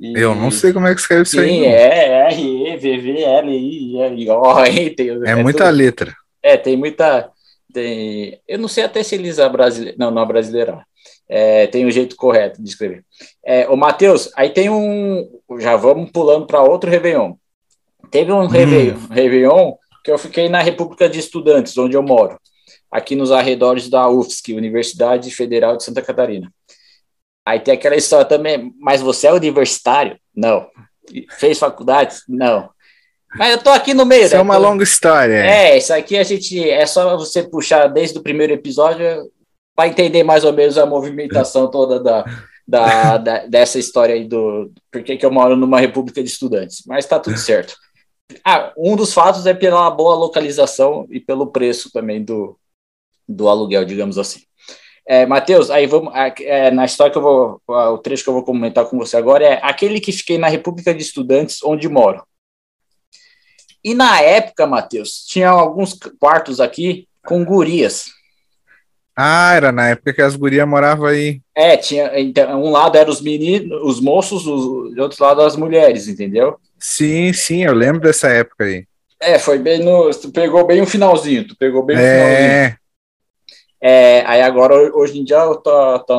[0.00, 1.48] E- Eu não sei como é que escreve isso aí.
[1.48, 1.66] Sim, não.
[1.68, 2.28] é
[3.32, 4.64] R-E-V-V-L-I-L-O.
[4.64, 6.14] hein, tem- É muita tudo- letra.
[6.42, 7.30] É, tem muita.
[7.72, 9.96] Tem, eu não sei até se eles a brasileira.
[9.98, 10.84] Não, não a brasileira.
[11.28, 13.04] É, tem um jeito correto de escrever.
[13.44, 15.28] É, o Matheus, aí tem um.
[15.58, 17.34] Já vamos pulando para outro Réveillon.
[18.12, 22.38] Teve um Réveillon, Réveillon que eu fiquei na República de Estudantes, onde eu moro,
[22.90, 26.52] aqui nos arredores da UFSC, Universidade Federal de Santa Catarina.
[27.46, 30.16] Aí tem aquela história também, mas você é universitário?
[30.34, 30.66] Não.
[31.38, 32.16] Fez faculdade?
[32.28, 32.68] Não.
[33.36, 34.24] Mas eu tô aqui no meio.
[34.26, 34.42] Isso é né?
[34.42, 35.34] uma Tô- longa história.
[35.34, 39.30] é, isso aqui a gente é só você puxar desde o primeiro episódio
[39.74, 42.24] para entender mais ou menos a movimentação toda da,
[42.68, 46.82] da, da- dessa história aí do por que que eu moro numa república de estudantes.
[46.86, 47.74] Mas tá tudo certo.
[48.44, 52.58] Ah, um dos fatos é pela boa localização e pelo preço também do,
[53.28, 54.42] do aluguel, digamos assim.
[55.06, 56.12] É, Matheus, aí vamos.
[56.40, 57.60] É, na história que eu vou.
[57.66, 60.94] O trecho que eu vou comentar com você agora é aquele que fiquei na República
[60.94, 62.22] de Estudantes, onde moro.
[63.84, 68.06] E na época, Matheus, tinha alguns quartos aqui com gurias.
[69.16, 71.40] Ah, era na época que as gurias moravam aí.
[71.54, 72.18] É, tinha.
[72.18, 76.58] Então, um lado eram os meninos, os moços, os, do outro lado as mulheres, entendeu?
[76.82, 78.84] Sim, sim, eu lembro dessa época aí.
[79.20, 80.10] É, foi bem no.
[80.10, 82.78] Tu pegou bem o finalzinho, tu pegou bem o É, finalzinho.
[83.80, 85.38] É, aí agora, hoje em dia,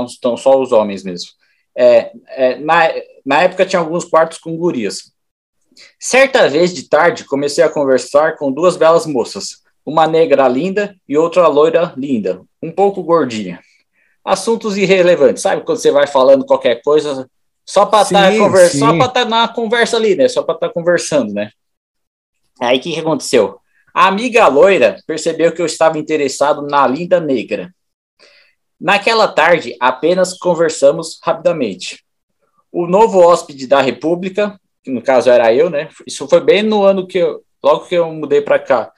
[0.07, 1.31] estão só os homens mesmo.
[1.75, 2.93] É, é, na,
[3.25, 5.11] na época tinha alguns quartos com gurias.
[5.99, 11.17] Certa vez de tarde, comecei a conversar com duas belas moças, uma negra linda e
[11.17, 13.59] outra loira linda, um pouco gordinha.
[14.23, 17.29] Assuntos irrelevantes, sabe quando você vai falando qualquer coisa
[17.65, 20.27] só para estar Sim, conversa, só para estar na conversa ali, né?
[20.27, 21.51] Só para estar conversando, né?
[22.59, 23.59] Aí o que, que aconteceu?
[23.93, 27.73] A amiga loira percebeu que eu estava interessado na linda negra.
[28.79, 32.03] Naquela tarde, apenas conversamos rapidamente.
[32.71, 35.89] O novo hóspede da República, que no caso era eu, né?
[36.05, 38.91] Isso foi bem no ano que eu, logo que eu mudei para cá,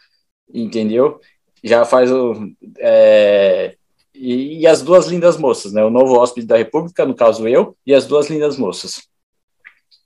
[0.51, 1.19] entendeu?
[1.63, 2.33] Já faz o.
[2.79, 3.75] é,
[4.15, 5.83] e, e as duas lindas moças, né?
[5.83, 9.03] O novo hóspede da República, no caso eu, e as duas lindas moças.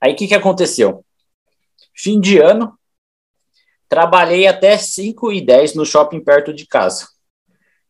[0.00, 1.04] Aí o que, que aconteceu?
[1.94, 2.78] Fim de ano,
[3.88, 7.08] trabalhei até 5 e 10 no shopping perto de casa.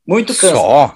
[0.07, 0.57] Muito cansado.
[0.57, 0.95] só.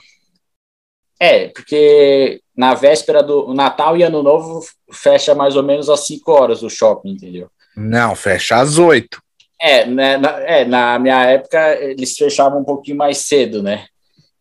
[1.21, 6.33] É, porque na véspera do Natal e Ano Novo fecha mais ou menos às 5
[6.33, 7.49] horas o shopping, entendeu?
[7.77, 9.23] Não, fecha às oito.
[9.61, 13.87] É, né, na, é, na minha época eles fechavam um pouquinho mais cedo, né?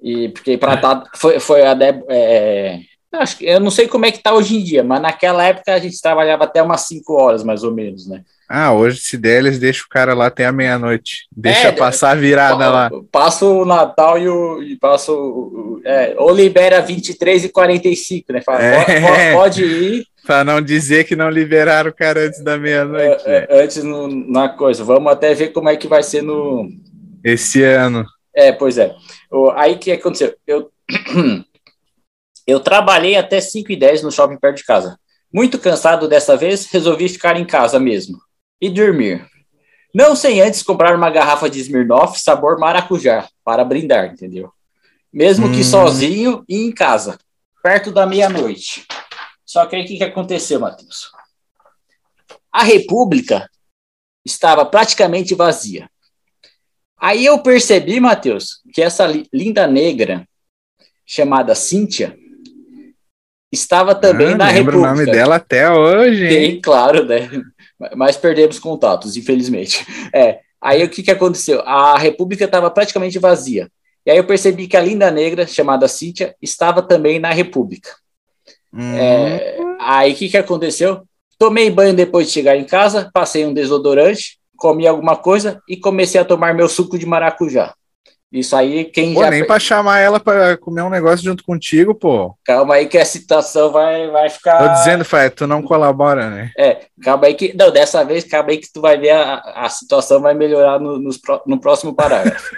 [0.03, 2.79] E porque para tá, foi, foi a Deb- é,
[3.13, 5.73] acho que eu não sei como é que tá hoje em dia, mas naquela época
[5.73, 8.21] a gente trabalhava até umas 5 horas mais ou menos, né?
[8.49, 11.25] Ah, hoje, se der, eles deixam o cara lá até a meia-noite.
[11.35, 12.91] Deixa É, passar a virada lá.
[13.11, 18.33] Passa o Natal e o e passa o, o- é, ou libera 23 e 45,
[18.33, 18.41] né?
[18.41, 19.33] Fala, É.
[19.33, 23.23] "Pode- ir, Pra não dizer que não liberaram o cara antes da meia-noite.
[23.25, 23.47] É, né?
[23.49, 24.83] é, antes no- na coisa.
[24.83, 26.69] Vamos até ver como é que vai ser no.
[27.23, 28.05] Esse ano.
[28.35, 28.95] É, pois é.
[29.31, 30.35] O- aí o que aconteceu?
[30.47, 30.71] Eu,
[32.47, 34.99] eu trabalhei até 5 e 10 no shopping perto de casa.
[35.31, 38.19] Muito cansado dessa vez, resolvi ficar em casa mesmo
[38.61, 39.25] e dormir.
[39.93, 44.51] Não sem antes comprar uma garrafa de Smirnoff sabor maracujá para brindar, entendeu?
[45.11, 45.63] Mesmo que Hum.
[45.63, 47.19] sozinho e em casa,
[47.61, 48.85] perto da meia-noite.
[49.45, 51.11] Só que aí o que, que aconteceu, Matheus?
[52.51, 53.47] A República
[54.25, 55.89] estava praticamente vazia.
[56.99, 60.25] Aí eu percebi, Matheus, que essa li- linda negra,
[61.05, 62.17] chamada Cíntia,
[63.51, 64.93] estava também Ah, na lembro República.
[64.93, 66.27] o nome dela até hoje?
[66.27, 67.29] Tem, claro, né?
[67.95, 69.85] Mas perdemos contatos, infelizmente.
[70.13, 70.39] É.
[70.61, 71.61] Aí o que, que aconteceu?
[71.65, 73.69] A República estava praticamente vazia.
[74.05, 77.89] E aí eu percebi que a linda negra, chamada Cíntia, estava também na República.
[78.73, 81.03] Hum, É, aí o que, que aconteceu?
[81.37, 86.21] Tomei banho depois de chegar em casa, passei um desodorante, comi alguma coisa e comecei
[86.21, 87.73] a tomar meu suco de maracujá.
[88.31, 89.29] Isso aí, quem Pô, já.
[89.29, 92.33] nem pra chamar ela pra comer um negócio junto contigo, pô.
[92.45, 94.57] Calma aí que a situação vai, vai ficar.
[94.69, 96.51] Tô dizendo, Fai, tu não colabora, né?
[96.57, 97.53] É, calma aí que.
[97.55, 100.97] Não, dessa vez, calma aí que tu vai ver a, a situação vai melhorar no,
[101.21, 102.55] pró- no próximo parágrafo.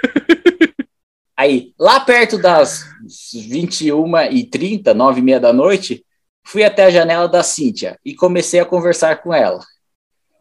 [1.36, 2.86] aí, lá perto das
[3.36, 6.06] 21h30, 9h30 da noite,
[6.46, 9.60] fui até a janela da Cíntia e comecei a conversar com ela.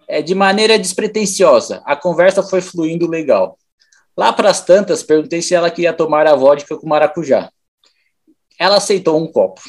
[0.07, 3.59] É, de maneira despretensiosa, a conversa foi fluindo legal.
[4.17, 7.51] Lá para as tantas, perguntei se ela queria tomar a vodka com maracujá.
[8.59, 9.61] Ela aceitou um copo.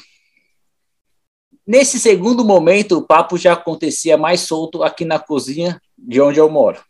[1.66, 6.50] Nesse segundo momento, o papo já acontecia mais solto aqui na cozinha de onde eu
[6.50, 6.84] moro.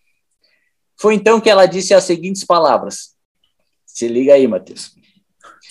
[0.97, 3.15] Foi então que ela disse as seguintes palavras.
[3.85, 4.93] Se liga aí, Matheus.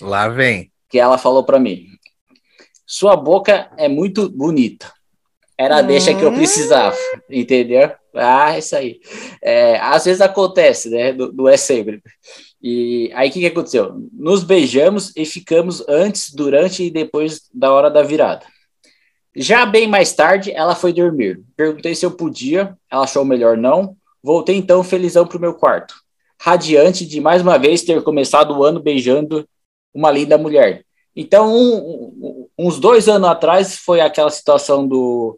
[0.01, 0.71] Lá vem.
[0.89, 1.85] Que ela falou para mim:
[2.85, 4.91] Sua boca é muito bonita.
[5.57, 6.97] Era a deixa que eu precisava,
[7.29, 7.91] entendeu?
[8.13, 8.99] Ah, isso aí.
[9.41, 11.13] É, às vezes acontece, né?
[11.13, 12.01] Não, é sempre.
[12.61, 13.93] E aí o que, que aconteceu?
[14.11, 18.45] Nos beijamos e ficamos antes, durante e depois da hora da virada.
[19.35, 21.41] Já bem mais tarde, ela foi dormir.
[21.55, 23.95] Perguntei se eu podia, ela achou melhor não.
[24.23, 25.93] Voltei então felizão para o meu quarto,
[26.41, 29.47] radiante de mais uma vez ter começado o ano beijando
[29.93, 30.83] uma linda mulher.
[31.15, 35.37] Então, um, um, uns dois anos atrás foi aquela situação do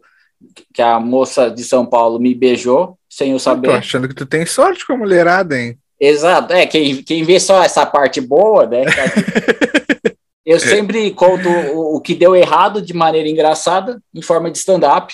[0.72, 3.68] que a moça de São Paulo me beijou sem eu Eu saber.
[3.68, 5.78] tô achando que tu tem sorte com a mulherada, hein?
[6.00, 8.82] Exato, é, quem, quem vê só essa parte boa, né?
[10.46, 15.12] Eu sempre conto o, o que deu errado de maneira engraçada, em forma de stand-up,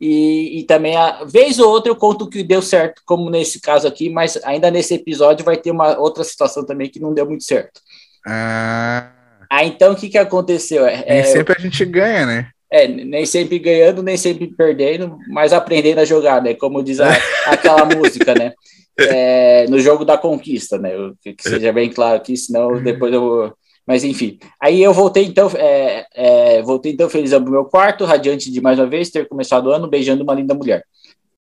[0.00, 3.60] E, e também, a vez ou outra, eu conto o que deu certo, como nesse
[3.60, 7.26] caso aqui, mas ainda nesse episódio vai ter uma outra situação também que não deu
[7.26, 7.80] muito certo.
[8.24, 9.10] Ah.
[9.50, 10.84] Ah, então o que, que aconteceu?
[10.84, 12.50] Nem é, sempre a gente ganha, né?
[12.70, 16.54] É, nem sempre ganhando, nem sempre perdendo, mas aprendendo a jogar, né?
[16.54, 17.08] Como diz a,
[17.46, 18.52] aquela música, né?
[18.98, 20.90] É, no jogo da conquista, né?
[21.22, 23.54] Que, que, seja bem claro aqui, senão depois eu vou.
[23.86, 24.38] Mas enfim.
[24.60, 28.78] Aí eu voltei então, é, é, voltei então feliz ao meu quarto, radiante de mais
[28.78, 30.84] uma vez ter começado o ano beijando uma linda mulher.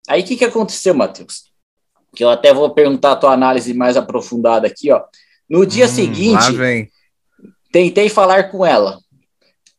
[0.07, 1.51] Aí o que, que aconteceu, Matheus?
[2.15, 5.03] Que eu até vou perguntar a tua análise mais aprofundada aqui, ó.
[5.49, 6.89] No dia hum, seguinte,
[7.71, 8.99] tentei falar com ela.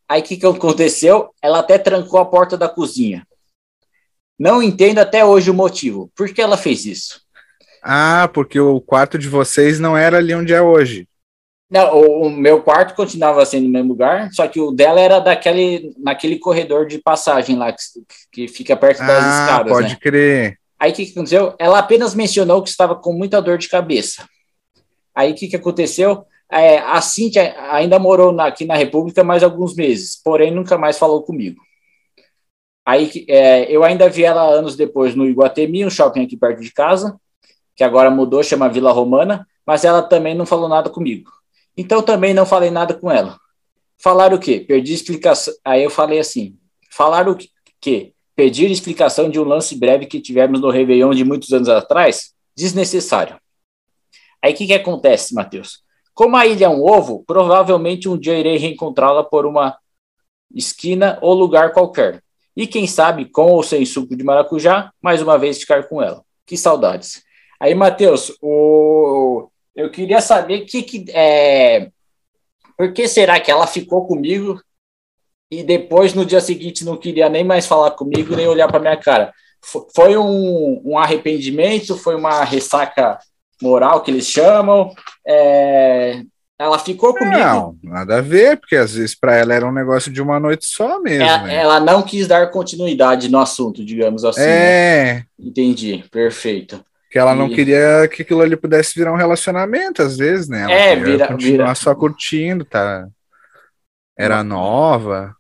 [0.09, 1.31] Aí o que, que aconteceu?
[1.43, 3.27] Ela até trancou a porta da cozinha.
[4.39, 6.11] Não entendo até hoje o motivo.
[6.17, 7.21] Por que ela fez isso?
[7.83, 11.09] Ah, porque o quarto de vocês não era ali onde é hoje.
[11.71, 15.19] Não, o, o, meu quarto continuava sendo no mesmo lugar, só que o dela era
[15.19, 17.79] daquele, naquele corredor de passagem lá, que,
[18.33, 19.73] que fica perto das ah, escadas.
[19.73, 19.99] Pode né?
[20.01, 20.59] crer.
[20.79, 21.55] Aí o que, que aconteceu?
[21.59, 24.27] Ela apenas mencionou que estava com muita dor de cabeça.
[25.15, 26.25] Aí o que, que aconteceu?
[26.51, 30.99] É, a Cintia ainda morou na, aqui na República mais alguns meses, porém nunca mais
[30.99, 31.61] falou comigo.
[32.87, 36.73] Aí é, eu ainda vi ela anos depois no Iguatemi, um shopping aqui perto de
[36.73, 37.21] casa,
[37.77, 41.31] que agora mudou, chama Vila Romana, mas ela também não falou nada comigo.
[41.77, 43.39] Então também não falei nada com ela.
[43.99, 44.61] Falaram o quê?
[44.61, 45.53] Perdi explicação.
[45.65, 46.57] Aí eu falei assim:
[46.91, 47.39] falaram o
[47.81, 48.13] quê?
[48.35, 52.33] Pedir explicação de um lance breve que tivemos no Réveillon de muitos anos atrás?
[52.57, 53.37] Desnecessário.
[54.41, 55.83] Aí o que, que acontece, Matheus?
[56.19, 59.79] Como a ilha é um ovo, provavelmente um dia irei reencontrá-la por uma
[60.53, 62.25] esquina ou lugar qualquer.
[62.57, 66.25] E quem sabe, com ou sem suco de maracujá, mais uma vez ficar com ela.
[66.45, 67.23] Que saudades.
[67.61, 69.49] Aí, Matheus, o...
[69.77, 71.89] eu queria saber que, que é...
[72.77, 74.61] por que será que ela ficou comigo
[75.49, 78.97] e depois, no dia seguinte, não queria nem mais falar comigo, nem olhar para minha
[78.97, 79.33] cara?
[79.95, 81.97] Foi um, um arrependimento?
[81.97, 83.21] Foi uma ressaca
[83.63, 84.93] moral que eles chamam.
[85.27, 86.23] É,
[86.59, 87.39] ela ficou comigo.
[87.39, 90.67] Não, nada a ver, porque às vezes para ela era um negócio de uma noite
[90.67, 91.23] só mesmo.
[91.23, 91.55] É, né?
[91.57, 94.41] Ela não quis dar continuidade no assunto, digamos assim.
[94.41, 94.47] Né?
[94.49, 95.15] É.
[95.15, 95.25] Né?
[95.39, 96.85] Entendi, perfeito.
[97.11, 97.39] Que ela e...
[97.39, 100.63] não queria que aquilo ali pudesse virar um relacionamento, às vezes, né?
[100.63, 101.75] Ela é, vira, continuar vira.
[101.77, 103.07] só curtindo, tá?
[104.19, 105.35] Era nova.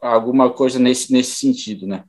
[0.00, 2.02] Alguma coisa nesse, nesse sentido, né?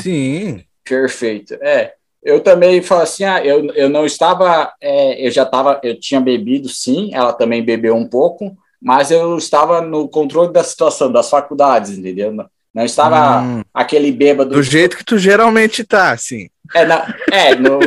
[0.00, 0.64] Sim.
[0.84, 1.54] Perfeito.
[1.62, 1.94] É.
[2.22, 6.20] Eu também falo assim, ah, eu, eu não estava, é, eu já estava, eu tinha
[6.20, 11.28] bebido sim, ela também bebeu um pouco, mas eu estava no controle da situação, das
[11.28, 12.32] faculdades, entendeu?
[12.32, 14.50] Não, não estava hum, aquele bêbado.
[14.50, 16.48] Do jeito que tu geralmente tá, sim.
[16.74, 17.78] É, na, é no,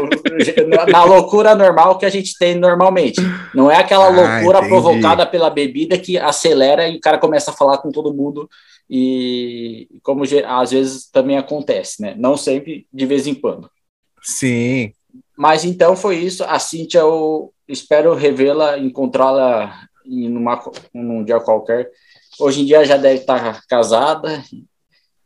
[0.91, 3.19] na loucura normal que a gente tem normalmente.
[3.53, 7.51] Não é aquela ah, loucura ah, provocada pela bebida que acelera e o cara começa
[7.51, 8.49] a falar com todo mundo
[8.89, 12.13] e como às vezes também acontece, né?
[12.17, 13.69] Não sempre, de vez em quando.
[14.25, 14.91] Sim.
[15.37, 16.43] Mas então foi isso.
[16.43, 20.61] A Cintia, eu espero revê-la, encontrá-la em uma,
[20.93, 21.89] num dia qualquer.
[22.39, 24.43] Hoje em dia já deve estar casada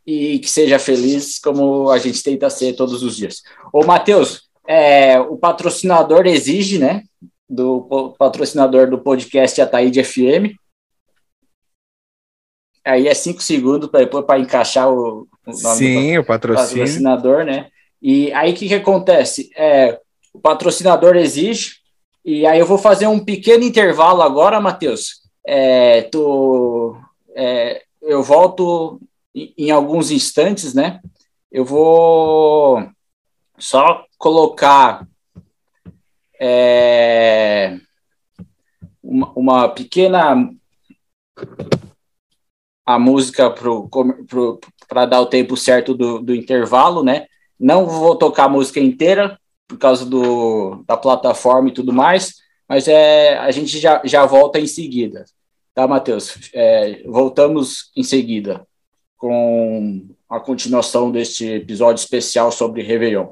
[0.06, 3.42] e que seja feliz como a gente tenta ser todos os dias.
[3.72, 7.02] Ô, Matheus, é, o patrocinador exige, né?
[7.48, 10.54] Do patrocinador do podcast Ataíde FM.
[12.84, 17.70] Aí é cinco segundos para encaixar o, o nome Sim, do o patrocinador, né?
[18.00, 19.50] E aí o que, que acontece?
[19.56, 20.00] É,
[20.32, 21.80] o patrocinador exige,
[22.24, 25.22] e aí eu vou fazer um pequeno intervalo agora, Matheus.
[25.46, 26.96] É, tô,
[27.34, 29.00] é, eu volto
[29.34, 31.00] em, em alguns instantes, né?
[31.50, 32.88] Eu vou
[33.58, 35.06] só colocar
[36.40, 37.78] é,
[39.02, 40.50] uma, uma, pequena
[42.86, 43.52] a música
[44.88, 47.26] para dar o tempo certo do, do intervalo, né?
[47.60, 49.38] Não vou tocar a música inteira
[49.68, 52.36] por causa do, da plataforma e tudo mais,
[52.66, 55.24] mas é, a gente já, já volta em seguida.
[55.74, 56.50] Tá, Matheus?
[56.54, 58.66] É, voltamos em seguida
[59.16, 63.28] com a continuação deste episódio especial sobre Réveillon.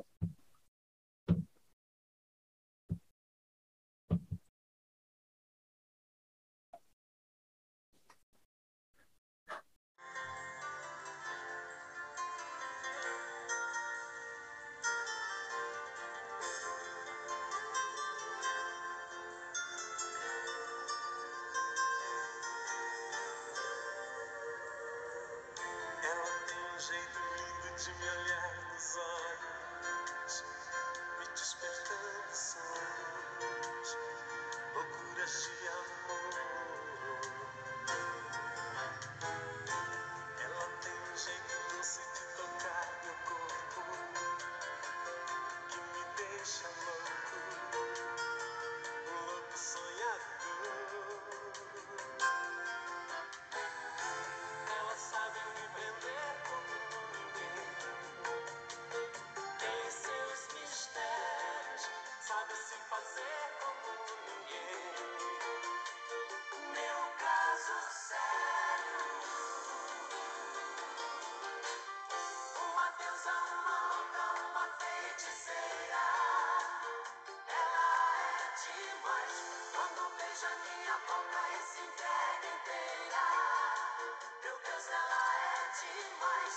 [85.87, 86.55] Demais.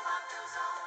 [0.00, 0.81] Uma deusa,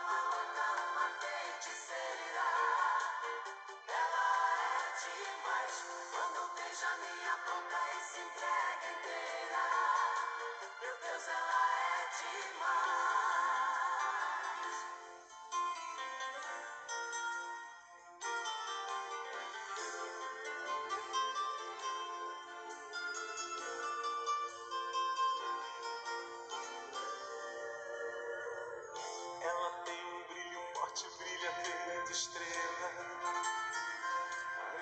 [32.06, 32.92] feito estrela.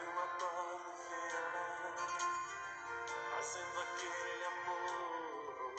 [0.02, 1.98] Eu adoro vê-la
[3.32, 5.74] fazendo aquele amor.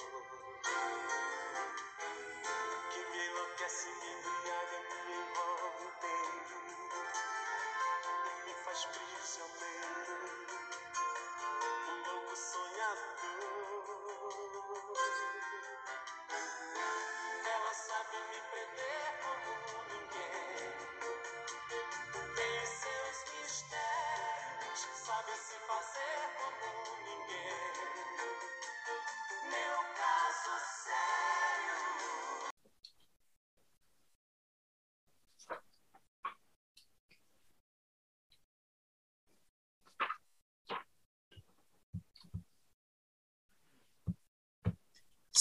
[2.90, 6.58] Que me enlouquece, me embriaga, me envolve inteiro
[8.26, 9.93] e me faz prisioneiro,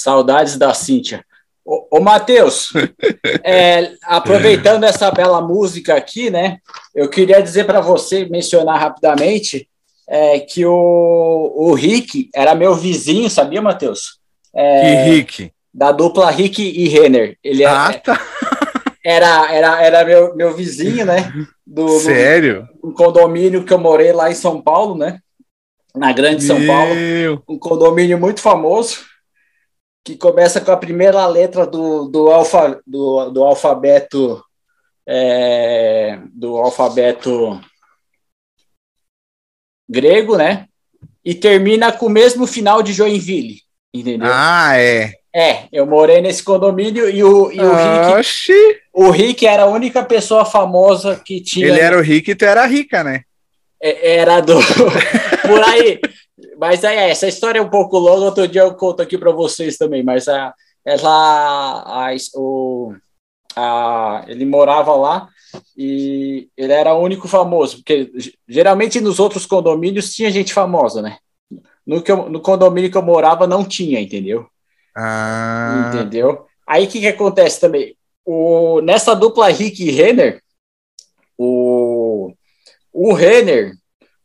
[0.04, 1.24] Saudades da Cíntia.
[1.66, 2.74] Ô, ô Matheus,
[3.44, 6.58] é, aproveitando essa bela música aqui, né?
[6.94, 9.70] Eu queria dizer para você, mencionar rapidamente,
[10.10, 14.20] é, que o, o Rick era meu vizinho, sabia, Matheus?
[14.54, 15.52] É, Que Rick.
[15.74, 17.38] da dupla Rick e Renner.
[17.42, 18.20] Ele era, Ah, tá.
[19.06, 21.32] era, era, era meu, meu vizinho, né?
[21.66, 22.68] Do, do- Sério?
[22.84, 25.20] um condomínio que eu morei lá em São Paulo, né?
[25.96, 26.94] Na Grande São Paulo.
[26.94, 27.42] Meu.
[27.48, 28.98] um condomínio muito famoso
[30.04, 34.44] que começa com a primeira letra do, do, alfa, do, do alfabeto
[35.08, 37.60] é, do alfabeto
[39.90, 40.68] grego, né?
[41.24, 43.62] E termina com o mesmo final de Joinville,
[43.94, 44.30] entendeu?
[44.32, 45.14] Ah, é.
[45.36, 48.80] É, eu morei nesse condomínio e o, e o Rick, Oxi.
[48.94, 52.46] o Rick era a única pessoa famosa que tinha Ele era o Rick e tu
[52.46, 53.24] era rica, né?
[53.82, 54.60] É- Era do.
[55.42, 56.00] Por aí.
[56.58, 59.78] Mas é, essa história é um pouco longa, outro dia eu conto aqui para vocês
[59.78, 60.04] também.
[60.04, 60.54] Mas a,
[60.86, 61.84] ela.
[61.86, 62.94] A, o,
[63.56, 65.28] a, ele morava lá
[65.78, 68.12] e ele era o único famoso, porque
[68.48, 71.18] geralmente nos outros condomínios tinha gente famosa, né?
[71.86, 74.48] No, que eu- no condomínio que eu morava não tinha, entendeu?
[74.96, 75.92] Ah.
[75.94, 76.48] Entendeu?
[76.66, 77.96] Aí o que, que acontece também?
[78.26, 80.42] O, nessa dupla Rick e Renner,
[81.38, 82.34] o,
[82.92, 83.74] o Renner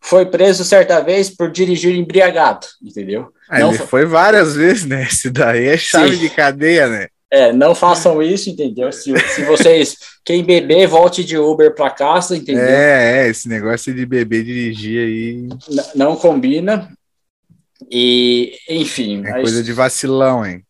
[0.01, 3.33] foi preso certa vez por dirigir embriagado, entendeu?
[3.49, 5.03] Ah, Não ele foi várias vezes, né?
[5.05, 6.21] Esse daí é chave Sim.
[6.21, 7.09] de cadeia, né?
[7.31, 8.91] É, não façam isso, entendeu?
[8.91, 12.65] Se, se vocês, quem beber, volte de Uber para casa, entendeu?
[12.65, 16.91] É, é, esse negócio de beber dirigir aí N- não combina.
[17.91, 20.65] E, enfim, é aí- coisa de vacilão, hein?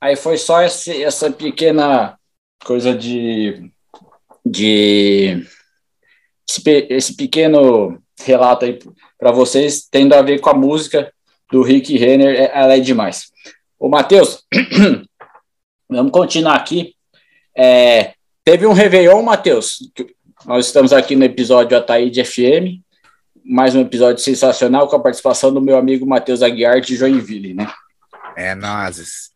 [0.00, 2.16] Aí foi só esse- essa pequena
[2.64, 3.70] coisa de,
[4.44, 5.46] de
[6.48, 8.78] esse, esse pequeno relato aí
[9.18, 11.12] para vocês, tendo a ver com a música
[11.50, 13.30] do Rick Renner, é- ela é demais.
[13.78, 14.44] Ô, Matheus,
[15.88, 16.94] vamos continuar aqui.
[17.56, 18.14] É,
[18.44, 19.78] teve um Réveillon, Matheus,
[20.46, 22.80] nós estamos aqui no episódio Ataíde FM,
[23.44, 27.70] mais um episódio sensacional com a participação do meu amigo Matheus Aguiar de Joinville, né?
[28.36, 29.30] É nozes.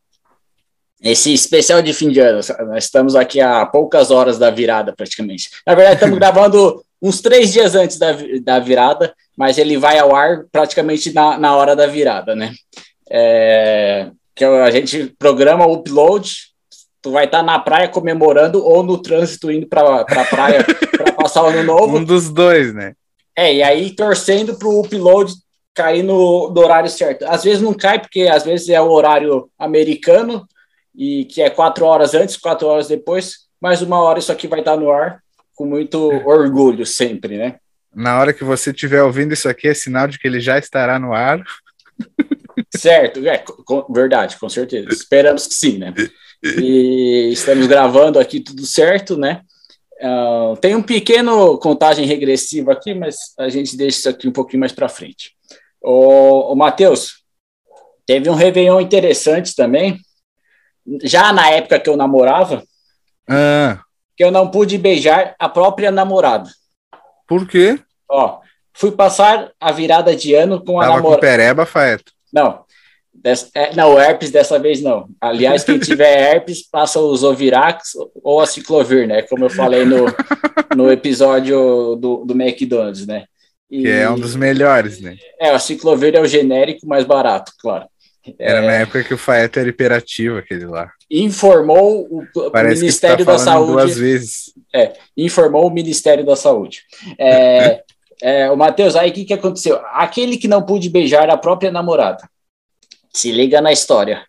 [1.02, 5.50] Esse especial de fim de ano, nós estamos aqui há poucas horas da virada, praticamente.
[5.66, 10.16] Na verdade, estamos gravando uns três dias antes da, da virada, mas ele vai ao
[10.16, 12.54] ar praticamente na, na hora da virada, né?
[13.10, 16.32] É, que a gente programa o upload,
[17.02, 20.64] tu vai estar na praia comemorando ou no trânsito indo para a praia
[20.96, 21.98] para passar o ano novo.
[21.98, 22.94] Um dos dois, né?
[23.36, 25.34] É, e aí torcendo para o upload
[25.74, 27.24] cair no, no horário certo.
[27.26, 30.46] Às vezes não cai, porque às vezes é o horário americano,
[30.94, 34.60] e que é quatro horas antes, quatro horas depois, mas uma hora isso aqui vai
[34.60, 35.23] estar no ar,
[35.54, 37.56] com muito orgulho sempre, né?
[37.94, 40.98] Na hora que você estiver ouvindo isso aqui, é sinal de que ele já estará
[40.98, 41.42] no ar.
[42.76, 44.88] Certo, é, com- verdade, com certeza.
[44.90, 45.94] Esperamos que sim, né?
[46.42, 49.42] E estamos gravando aqui tudo certo, né?
[50.02, 54.60] Ah, tem um pequeno contagem regressiva aqui, mas a gente deixa isso aqui um pouquinho
[54.60, 55.32] mais para frente.
[55.80, 57.22] O, o Matheus,
[58.04, 59.98] teve um Réveillon interessante também,
[61.02, 62.62] já na época que eu namorava,
[63.28, 63.80] Ah,
[64.16, 66.50] que eu não pude beijar a própria namorada.
[67.26, 67.78] por quê?
[68.08, 68.38] Ó,
[68.72, 71.20] fui passar a virada de ano com a Tava com namorada.
[71.20, 72.12] pereba, Faeto.
[72.32, 72.62] Não.
[73.12, 75.06] Des- é, não, o herpes dessa vez não.
[75.20, 77.92] Aliás, quem tiver herpes, passa o Zovirax
[78.22, 79.22] ou a Ciclovir, né?
[79.22, 80.06] Como eu falei no,
[80.76, 83.24] no episódio do, do McDonald's, né?
[83.70, 85.16] E- Que é um dos melhores, né?
[85.40, 87.86] É, a Ciclovir é o genérico mais barato, claro.
[88.38, 90.90] Era É, na época que o Faeto era hiperativo, aquele lá.
[91.10, 93.72] informou o, Parece Ministério tá da Saúde.
[93.72, 94.54] duas vezes.
[95.16, 96.82] informou o Ministério da Saúde.
[97.18, 97.82] É,
[98.22, 99.80] é, o Matheus, aí o que, que aconteceu?
[99.92, 102.28] Aquele que não pude beijar a própria namorada.
[103.12, 104.24] Se liga na história.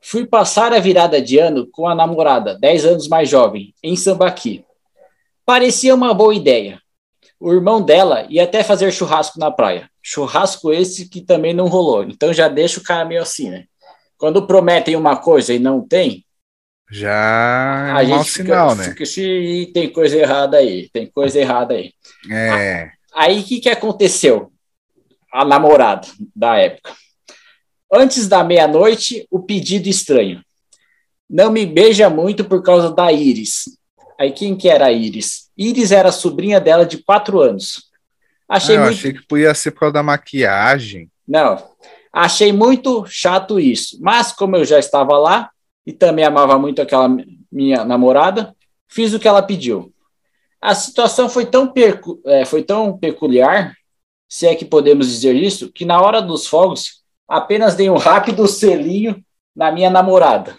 [0.00, 4.64] Fui passar a virada de ano com a namorada, 10 anos mais jovem, em Sambaqui.
[5.44, 6.80] Parecia uma boa ideia.
[7.40, 9.90] O irmão dela ia até fazer churrasco na praia.
[10.02, 12.04] Churrasco esse que também não rolou.
[12.04, 13.64] Então já deixa o cara meio assim, né?
[14.18, 16.24] Quando prometem uma coisa e não tem,
[16.90, 18.84] Já a é um gente fica, sinal, né?
[18.94, 21.92] fica "Ih, tem coisa errada aí, tem coisa errada aí.
[22.30, 22.90] É.
[23.14, 24.52] Aí o que, que aconteceu?
[25.32, 26.92] A namorada da época.
[27.92, 30.42] Antes da meia-noite, o pedido estranho.
[31.28, 33.64] Não me beija muito por causa da Iris.
[34.18, 35.48] Aí quem que era a Iris?
[35.62, 37.90] Iris era a sobrinha dela de quatro anos.
[38.48, 38.94] Ah, Achei eu muito.
[38.94, 41.10] achei que podia ser por causa da maquiagem.
[41.28, 41.62] Não,
[42.12, 43.98] achei muito chato isso.
[44.00, 45.50] Mas como eu já estava lá
[45.86, 47.08] e também amava muito aquela
[47.52, 48.54] minha namorada,
[48.88, 49.92] fiz o que ela pediu.
[50.60, 53.74] A situação foi tão, percu- é, foi tão peculiar,
[54.28, 58.46] se é que podemos dizer isso, que na hora dos fogos apenas dei um rápido
[58.46, 59.22] selinho
[59.54, 60.56] na minha namorada.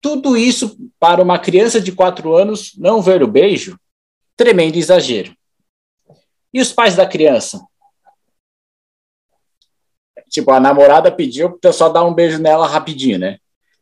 [0.00, 3.78] Tudo isso para uma criança de quatro anos não ver o beijo,
[4.36, 5.34] tremendo exagero.
[6.54, 7.60] E os pais da criança?
[10.30, 13.38] Tipo, a namorada pediu pro pessoal dar um beijo nela rapidinho, né?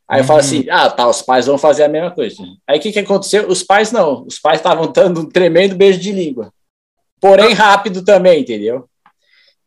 [0.08, 0.44] Aí eu falo Uhum.
[0.44, 2.36] assim, ah, tá, os pais vão fazer a mesma coisa.
[2.66, 3.48] Aí o que, que aconteceu?
[3.48, 6.52] Os pais não, os pais estavam dando um tremendo beijo de língua.
[7.20, 8.88] Porém, rápido também, entendeu?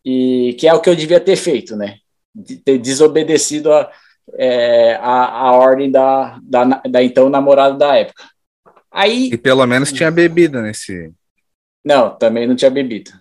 [0.05, 1.97] E que é o que eu devia ter feito, né?
[2.33, 3.91] De ter desobedecido a,
[4.35, 8.23] é, a, a ordem da, da, da então namorada da época.
[8.91, 11.11] Aí, E pelo menos tinha bebida nesse.
[11.85, 13.11] não, também não tinha bebida.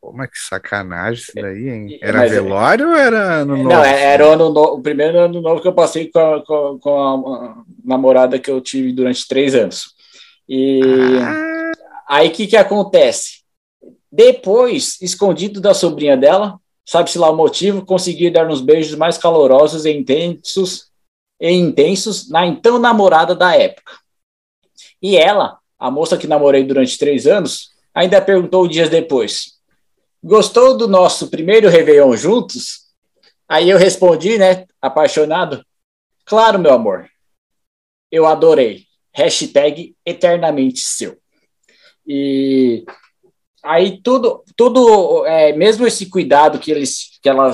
[0.00, 1.98] Pô, mas que sacanagem isso daí, hein?
[2.00, 3.68] É, Era mas é- velório ou era ano novo?
[3.68, 6.44] Não, é- era o, ano no- o primeiro ano novo que eu passei com a,
[6.44, 9.86] com a- com a namorada que eu tive durante três anos.
[10.48, 10.80] E
[11.20, 11.72] Ah,
[12.08, 13.38] aí o que, que acontece?
[14.10, 16.58] Depois, escondido da sobrinha dela,
[16.88, 20.90] sabe-se lá o motivo, consegui dar uns beijos mais calorosos e intensos,
[21.38, 23.92] e intensos na então namorada da época.
[25.02, 29.58] E ela, a moça que namorei durante três anos, ainda perguntou dias depois:
[30.24, 32.86] Gostou do nosso primeiro Réveillon juntos?
[33.46, 35.62] Aí eu respondi, né, apaixonado:
[36.24, 37.06] Claro, meu amor.
[38.10, 38.86] Eu adorei.
[39.12, 41.18] Hashtag eternamente seu.
[42.06, 42.86] E
[43.64, 47.52] aí tudo, tudo é, mesmo esse cuidado que, eles, que ela,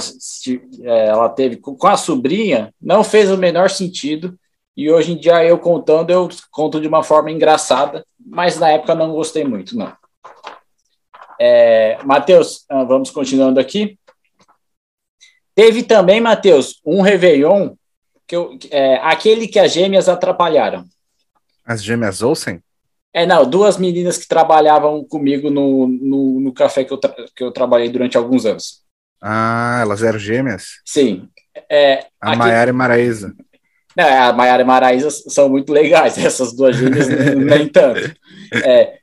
[0.82, 4.38] é, ela teve com, com a sobrinha, não fez o menor sentido.
[4.76, 8.94] E hoje em dia eu contando, eu conto de uma forma engraçada, mas na época
[8.94, 9.92] não gostei muito, não.
[11.40, 13.98] É, Matheus, ah, vamos continuando aqui.
[15.54, 17.74] Teve também, Matheus, um Réveillon,
[18.26, 20.84] que eu, é, aquele que as gêmeas atrapalharam.
[21.64, 22.60] as gêmeas Olsen?
[23.14, 27.52] É, não, duas meninas que trabalhavam comigo no, no, no café que eu, que eu
[27.52, 28.82] trabalhei durante alguns anos.
[29.22, 30.80] Ah, elas eram gêmeas?
[30.84, 31.28] Sim.
[31.70, 33.32] É, A aqui- Maiara e Maraísa.
[33.96, 37.06] Não, a Maiara e Maraísa são muito legais, essas duas gêmeas
[37.38, 38.12] nem tanto.
[38.52, 38.98] É,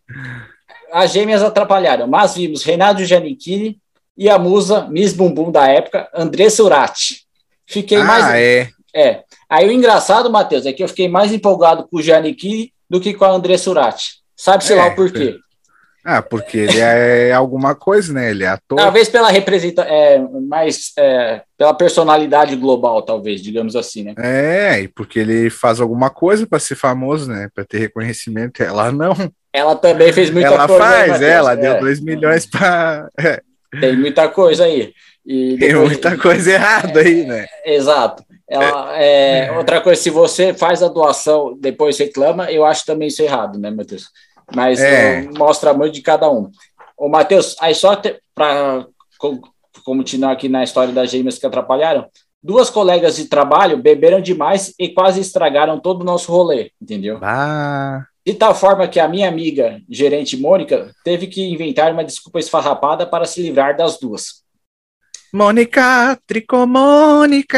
[0.91, 3.79] as gêmeas atrapalharam, mas vimos Renato Giannichini
[4.17, 7.21] e a musa Miss Bumbum da época, Andressa Urati.
[7.65, 8.25] Fiquei ah, mais.
[8.35, 8.69] é.
[8.93, 9.23] É.
[9.49, 13.13] Aí o engraçado, Matheus, é que eu fiquei mais empolgado com o Giannichini do que
[13.13, 14.15] com a Andressa Urati.
[14.35, 15.37] Sabe-se É, lá o porquê.
[16.03, 18.31] Ah, porque ele é alguma coisa, né?
[18.31, 18.77] Ele é ator.
[18.77, 24.13] Talvez pela representa, é, mais é, pela personalidade global, talvez, digamos assim, né?
[24.17, 27.47] É, e porque ele faz alguma coisa para ser famoso, né?
[27.55, 28.61] Para ter reconhecimento.
[28.61, 29.13] Ela não.
[29.53, 30.83] Ela também fez muita ela coisa.
[30.83, 31.31] aí, faz, Matheus.
[31.31, 33.07] ela deu É, 2 milhões para.
[33.79, 34.91] Tem muita coisa aí.
[35.25, 37.45] E Tem depois- muita coisa errada aí, né?
[37.63, 38.23] Exato.
[38.51, 43.21] Ela, é, outra coisa, se você faz a doação depois reclama, eu acho também isso
[43.23, 44.09] errado, né, Matheus?
[44.53, 45.19] Mas É.
[45.19, 46.51] é, mostra muito de cada um.
[46.97, 47.95] Ô, Matheus, aí só
[48.35, 48.85] para
[49.85, 52.05] continuar aqui na história das gêmeas que atrapalharam,
[52.43, 57.19] duas colegas de trabalho beberam demais e quase estragaram todo o nosso rolê, entendeu?
[57.21, 62.39] Ah, De tal forma que a minha amiga, gerente Mônica, teve que inventar uma desculpa
[62.39, 64.43] esfarrapada para se livrar das duas.
[65.33, 67.57] Mônica, Tricomônica.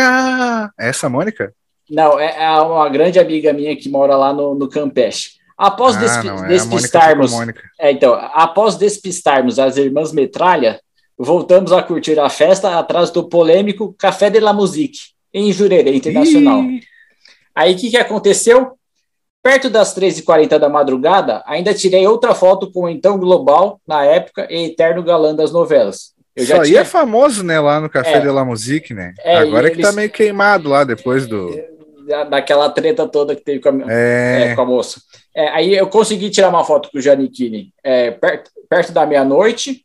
[0.78, 1.54] Essa Mônica?
[1.90, 5.32] Não, é é uma grande amiga minha que mora lá no, no Campeche.
[5.58, 7.32] Após ah, despi- não, é Mônica despistarmos,
[7.80, 10.80] é, então, após despistarmos as irmãs Metralha,
[11.18, 15.00] voltamos a curtir a festa atrás do polêmico Café de la Musique,
[15.34, 16.64] em Jurerê Internacional.
[16.64, 16.82] Ih,
[17.56, 18.74] Aí o que, que aconteceu?
[19.44, 24.48] Perto das 13h40 da madrugada, ainda tirei outra foto com o então Global, na época,
[24.50, 26.14] e eterno galã das novelas.
[26.36, 28.20] Eu aí tinha é famoso, né, lá no Café É.
[28.20, 29.14] de la Musique, né?
[29.20, 31.54] É, Agora e que tá eles- meio queimado lá depois do.
[32.08, 35.00] da- daquela treta toda que teve com a, É, é, com a moça.
[35.36, 39.82] É, aí eu consegui tirar uma foto com o Giannichini é, perto, perto da meia-noite,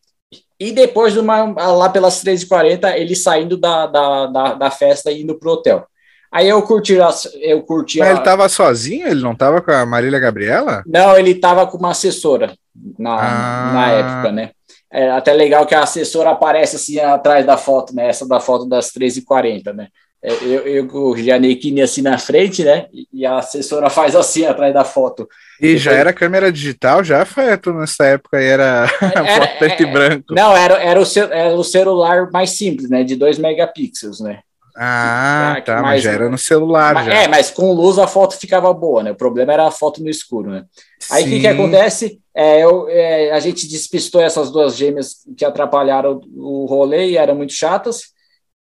[0.60, 5.22] e depois, de uma, lá pelas 13h40, ele saindo da, da, da, da festa e
[5.22, 5.86] indo pro hotel.
[6.32, 6.94] Aí eu curti,
[7.40, 9.06] eu curti mas a- ele tava sozinho?
[9.06, 10.82] Ele não tava com a Marília Gabriela?
[10.86, 12.52] Não, ele estava com uma assessora
[12.98, 13.72] na, Ah.
[13.72, 14.50] na época, né?
[14.90, 18.08] É até legal que a assessora aparece assim atrás da foto, né?
[18.08, 19.88] Essa da foto das 13h40, né?
[20.22, 22.86] É, Eu, eu com o Giannichini assim na frente, né?
[23.12, 25.28] E- a assessora faz assim atrás da foto.
[25.60, 29.82] E já Depois- era câmera digital, já foi tudo nessa época era Era- foto preto
[29.82, 30.34] e é- branco.
[30.34, 33.04] Não, era, era, o, era o celular mais simples, né?
[33.04, 34.40] De 2 megapixels, né?
[34.80, 37.14] Ah, Ah, tá, que mas já era no celular Mas- já.
[37.14, 39.10] é, mas com luz a foto ficava boa, né?
[39.10, 40.64] O problema era a foto no escuro, né?
[41.10, 42.20] Aí o que, que acontece?
[42.34, 47.34] É, eu, é, a gente despistou essas duas gêmeas que atrapalharam o rolê e eram
[47.34, 48.12] muito chatas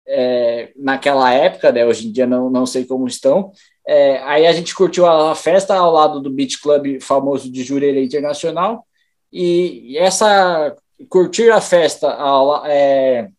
[0.07, 1.85] é, naquela época, né?
[1.85, 3.51] Hoje em dia não, não sei como estão.
[3.87, 8.03] É, aí a gente curtiu a festa ao lado do Beach Club famoso de Jurerê
[8.03, 8.85] Internacional
[9.31, 10.75] e essa
[11.09, 13.29] curtir a festa ao, é,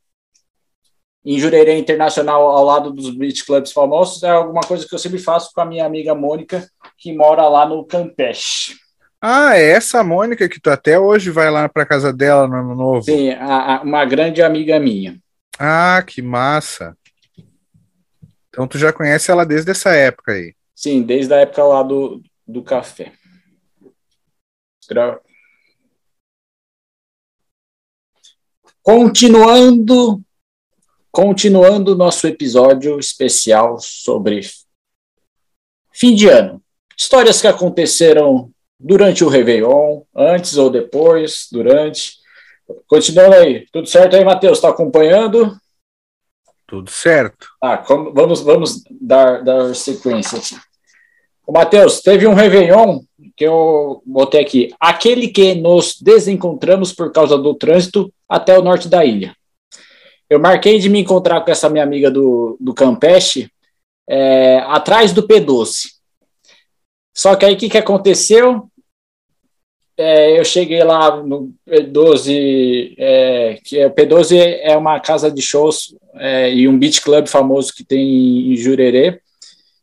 [1.25, 5.19] em Jurerê Internacional ao lado dos beach clubs famosos é alguma coisa que eu sempre
[5.19, 6.67] faço com a minha amiga Mônica
[6.97, 8.75] que mora lá no Campeche.
[9.21, 12.75] Ah, é essa Mônica que tu até hoje vai lá pra casa dela no ano
[12.75, 13.03] novo.
[13.03, 15.19] Sim, a- a- uma grande amiga minha.
[15.59, 16.97] Ah, que massa.
[18.49, 20.55] Então tu já conhece ela desde essa época aí.
[20.75, 23.13] Sim, desde a época lá do, do café.
[24.89, 25.21] Gra-
[28.83, 30.23] Continuando,
[31.23, 34.41] continuando nosso episódio especial sobre
[35.93, 36.63] fim de ano.
[36.97, 42.13] Histórias que aconteceram durante o Réveillon, antes ou depois, durante.
[42.87, 43.67] Continuando aí.
[43.73, 44.59] Tudo certo aí, Matheus?
[44.59, 45.59] Está acompanhando?
[46.69, 47.49] Tudo certo.
[47.61, 50.55] Ah, como- vamos, vamos dar, dar sequência aqui.
[51.45, 53.01] O Matheus, teve um Réveillon
[53.37, 54.71] que eu botei aqui.
[54.79, 59.35] Aquele que nos desencontramos por causa do trânsito até o norte da ilha.
[60.29, 63.51] Eu marquei de me encontrar com essa minha amiga do, do Campeche
[64.09, 65.99] é, atrás do P12.
[67.15, 68.69] Só que aí o que, que aconteceu?
[69.97, 75.43] É, eu cheguei lá no P12, é, que é, o P12 é uma casa de
[75.43, 79.21] shows é, e um beach club famoso que tem em Jurerê,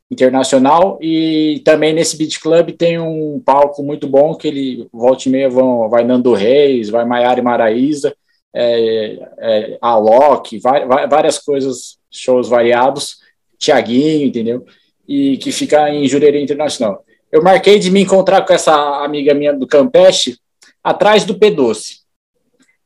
[0.10, 5.32] internacional, e também nesse beach club tem um palco muito bom que ele volta e
[5.32, 8.16] meia vão, vai Nando Reis, vai Maiara e Maraíza,
[8.56, 13.18] é, é, Alok, vai- vai- várias coisas, shows variados,
[13.60, 14.66] Tiaguinho, entendeu?
[15.08, 17.04] E que fica em Jurerê Internacional.
[17.32, 20.38] Eu marquei de me encontrar com essa amiga minha do Campeche
[20.82, 22.06] atrás do P12.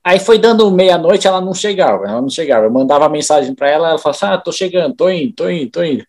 [0.04, 2.66] Aí foi dando meia-noite, ela não chegava, ela não chegava.
[2.66, 5.70] Eu mandava mensagem para ela, ela falava assim: Ah, tô chegando, tô indo, tô indo,
[5.70, 6.04] tô indo.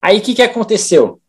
[0.00, 1.20] Aí o que, que aconteceu?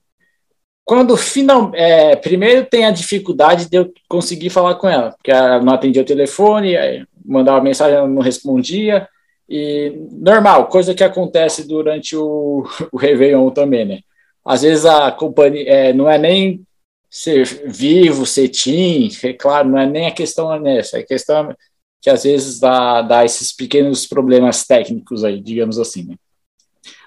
[0.83, 5.61] Quando final, é, primeiro tem a dificuldade de eu conseguir falar com ela, porque ela
[5.61, 9.07] não atendia o telefone, aí mandava mensagem, ela não respondia,
[9.47, 13.99] e normal, coisa que acontece durante o, o Réveillon também, né?
[14.45, 16.65] Às vezes a companhia é, não é nem
[17.09, 21.53] ser vivo, ser team, é claro, não é nem a questão nessa, é a questão
[22.01, 26.15] que às vezes dá, dá esses pequenos problemas técnicos aí, digamos assim, né?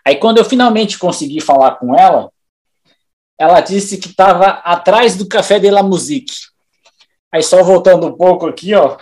[0.05, 2.31] Aí quando eu finalmente consegui falar com ela,
[3.39, 6.35] ela disse que estava atrás do Café de la Musique.
[7.33, 8.97] Aí só voltando um pouco aqui, ó,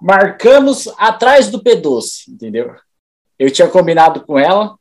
[0.00, 2.74] marcamos atrás do P12, entendeu?
[3.38, 4.76] Eu tinha combinado com ela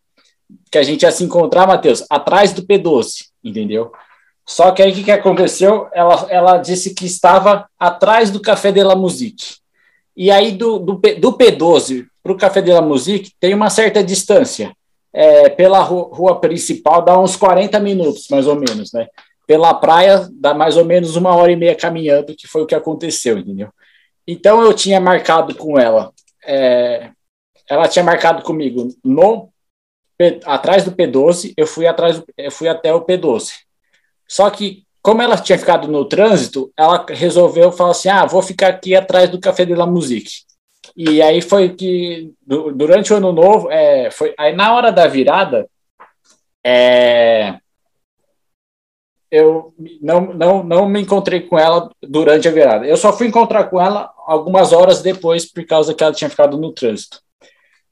[0.72, 3.92] que a gente ia se encontrar, Matheus, atrás do P12, entendeu?
[4.46, 5.88] Só que aí o que, que aconteceu?
[5.94, 9.56] Ela, ela disse que estava atrás do Café de la Musique.
[10.16, 14.04] E aí do, do, do P12 para o Café de la Musique tem uma certa
[14.04, 14.72] distância.
[15.12, 19.08] É, pela ru- rua principal dá uns 40 minutos, mais ou menos, né?
[19.48, 22.76] Pela praia dá mais ou menos uma hora e meia caminhando, que foi o que
[22.76, 23.70] aconteceu, entendeu?
[24.28, 26.12] Então eu tinha marcado com ela,
[26.46, 27.12] é,
[27.70, 29.50] ela tinha marcado comigo no
[30.46, 33.54] atrás do P12, eu fui atrás, eu fui até o P12.
[34.28, 38.70] Só que como ela tinha ficado no trânsito, ela resolveu falar assim: "Ah, vou ficar
[38.70, 40.44] aqui atrás do Café de la Musique".
[40.96, 45.08] E aí foi que du- durante o ano novo, é, foi aí na hora da
[45.08, 45.68] virada,
[46.64, 47.60] é,
[49.36, 52.86] eu não, não, não me encontrei com ela durante a virada.
[52.86, 56.58] Eu só fui encontrar com ela algumas horas depois, por causa que ela tinha ficado
[56.58, 57.20] no trânsito.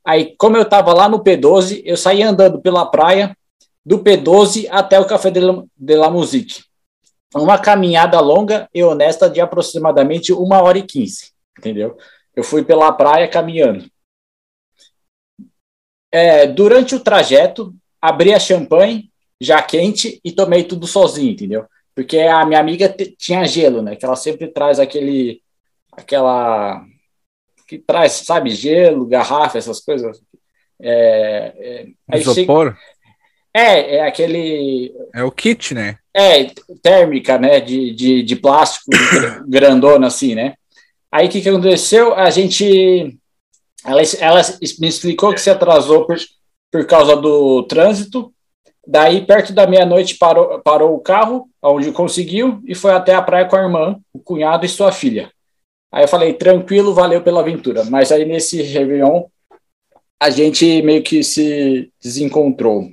[0.05, 3.35] Aí, como eu estava lá no P12, eu saí andando pela praia,
[3.85, 6.63] do P12 até o Café de la, de la Musique.
[7.35, 11.97] Uma caminhada longa e honesta de aproximadamente uma hora e quinze, entendeu?
[12.35, 13.85] Eu fui pela praia caminhando.
[16.11, 19.11] É, durante o trajeto, abri a champanhe,
[19.43, 21.65] já quente, e tomei tudo sozinho, entendeu?
[21.95, 23.95] Porque a minha amiga tinha gelo, né?
[23.95, 25.41] Que ela sempre traz aquele,
[25.91, 26.83] aquela,
[27.67, 30.19] que traz, sabe, gelo, garrafa, essas coisas.
[30.81, 32.75] É, é, Isopor?
[33.53, 34.91] É, é aquele.
[35.13, 35.97] É o kit, né?
[36.13, 36.45] É,
[36.81, 37.59] térmica, né?
[37.61, 38.89] De, de, de plástico
[39.47, 40.55] grandona, assim, né?
[41.11, 42.15] Aí o que, que aconteceu?
[42.15, 43.15] A gente.
[43.85, 44.41] Ela, ela
[44.79, 46.17] me explicou que se atrasou por,
[46.71, 48.33] por causa do trânsito.
[48.85, 53.45] Daí, perto da meia-noite, parou, parou o carro, onde conseguiu, e foi até a praia
[53.45, 55.31] com a irmã, o cunhado e sua filha.
[55.91, 57.85] Aí eu falei, tranquilo, valeu pela aventura.
[57.85, 59.25] Mas aí nesse Réveillon,
[60.19, 62.89] a gente meio que se desencontrou.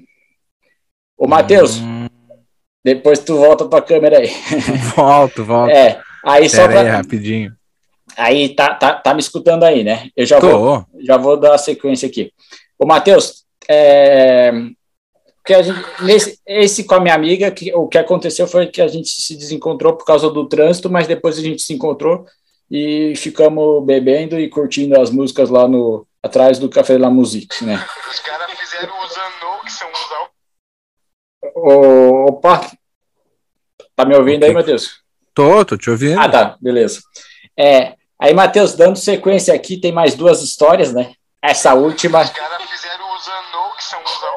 [1.16, 2.06] Ô, Matheus, hum.
[2.84, 4.30] depois tu volta pra câmera aí.
[4.94, 5.70] Volto, volto.
[5.70, 6.80] É, aí Pera só pra...
[6.80, 7.52] aí, rapidinho.
[8.16, 10.08] Aí tá, tá, tá me escutando aí, né?
[10.16, 12.32] Eu já vou, já vou dar a sequência aqui.
[12.78, 14.52] Ô, Matheus, é...
[15.44, 18.80] que a gente, nesse, esse com a minha amiga, que, o que aconteceu foi que
[18.80, 22.26] a gente se desencontrou por causa do trânsito, mas depois a gente se encontrou
[22.70, 27.84] e ficamos bebendo e curtindo as músicas lá no atrás do Café da Musique, né?
[28.10, 30.10] Os caras fizeram os anou, que são os
[31.54, 32.70] Opa!
[33.96, 35.00] Tá me ouvindo aí, Matheus?
[35.34, 36.20] Tô, tô te ouvindo.
[36.20, 37.00] Ah, tá, beleza.
[37.58, 41.14] É, aí, Matheus, dando sequência aqui, tem mais duas histórias, né?
[41.42, 42.22] Essa última.
[42.22, 44.29] Os caras fizeram os anou, que são os alfa.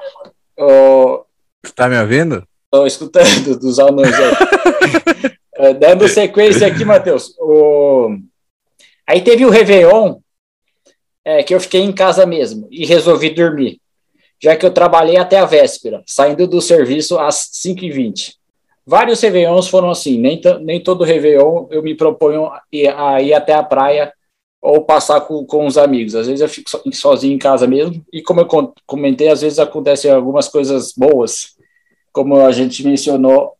[0.66, 1.26] Oh,
[1.76, 2.46] tá me ouvindo?
[2.72, 5.34] Tô escutando dos anões aí.
[5.56, 7.36] É, dando sequência aqui, Matheus.
[7.40, 8.18] O...
[9.08, 10.18] Aí teve o Réveillon,
[11.24, 13.80] é, que eu fiquei em casa mesmo e resolvi dormir
[14.44, 18.34] já que eu trabalhei até a véspera, saindo do serviço às 5h20.
[18.86, 23.64] Vários Réveillons foram assim, nem, nem todo Réveillon eu me proponho a ir até a
[23.64, 24.12] praia
[24.64, 26.16] ou passar com, com os amigos.
[26.16, 30.10] Às vezes eu fico sozinho em casa mesmo, e como eu comentei, às vezes acontecem
[30.10, 31.56] algumas coisas boas,
[32.12, 33.54] como a gente mencionou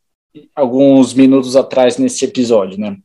[0.56, 2.98] alguns minutos atrás nesse episódio, né?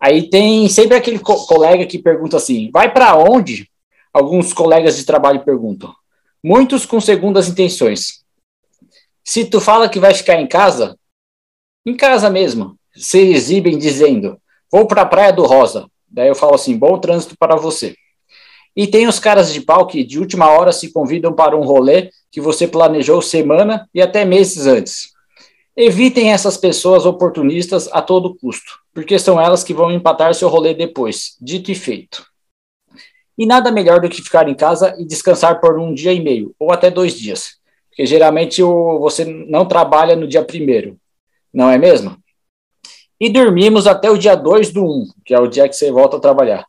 [0.00, 3.70] Aí tem sempre aquele co colega que pergunta assim: vai para onde?
[4.12, 5.94] Alguns colegas de trabalho perguntam
[6.46, 8.24] muitos com segundas intenções.
[9.24, 10.96] Se tu fala que vai ficar em casa,
[11.84, 14.40] em casa mesmo, se exibem dizendo:
[14.70, 15.90] vou para a Praia do Rosa.
[16.16, 17.94] Daí eu falo assim: bom trânsito para você.
[18.74, 22.10] E tem os caras de pau que de última hora se convidam para um rolê
[22.30, 25.10] que você planejou semana e até meses antes.
[25.76, 30.72] Evitem essas pessoas oportunistas a todo custo, porque são elas que vão empatar seu rolê
[30.72, 32.26] depois, dito e feito.
[33.36, 36.54] E nada melhor do que ficar em casa e descansar por um dia e meio,
[36.58, 37.58] ou até dois dias.
[37.90, 40.98] Porque geralmente o, você não trabalha no dia primeiro,
[41.52, 42.16] não é mesmo?
[43.18, 45.90] E dormimos até o dia 2 do 1, um, que é o dia que você
[45.90, 46.66] volta a trabalhar.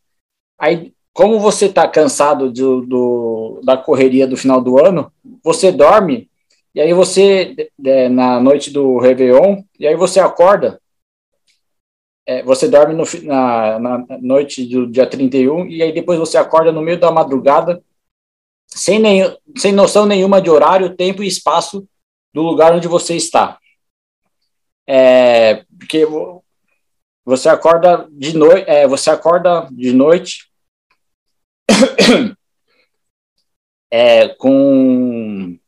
[0.57, 5.11] Aí, como você está cansado do, do, da correria do final do ano,
[5.43, 6.29] você dorme,
[6.73, 10.79] e aí você, é, na noite do Réveillon, e aí você acorda
[12.27, 16.73] é, você dorme no, na, na, noite do dia 31 e aí depois você acorda
[16.73, 17.81] no meio da madrugada
[18.67, 19.23] sem, nem,
[19.55, 21.87] sem noção nenhuma de horário, tempo e espaço
[22.33, 23.57] do lugar onde você está.
[24.87, 26.05] É, porque
[27.25, 30.49] você acorda de noite, é, você acorda de noite
[33.91, 35.59] é, com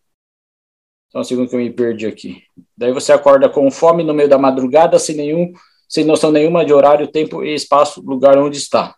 [1.11, 2.43] só um segundo que eu me perdi aqui.
[2.77, 5.51] Daí você acorda com fome no meio da madrugada, sem nenhum
[5.89, 8.95] sem noção nenhuma de horário, tempo e espaço, lugar onde está.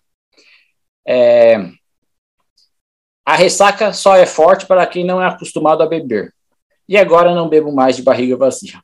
[1.08, 1.56] É...
[3.26, 6.34] A ressaca só é forte para quem não é acostumado a beber.
[6.90, 8.82] E agora não bebo mais de barriga vazia.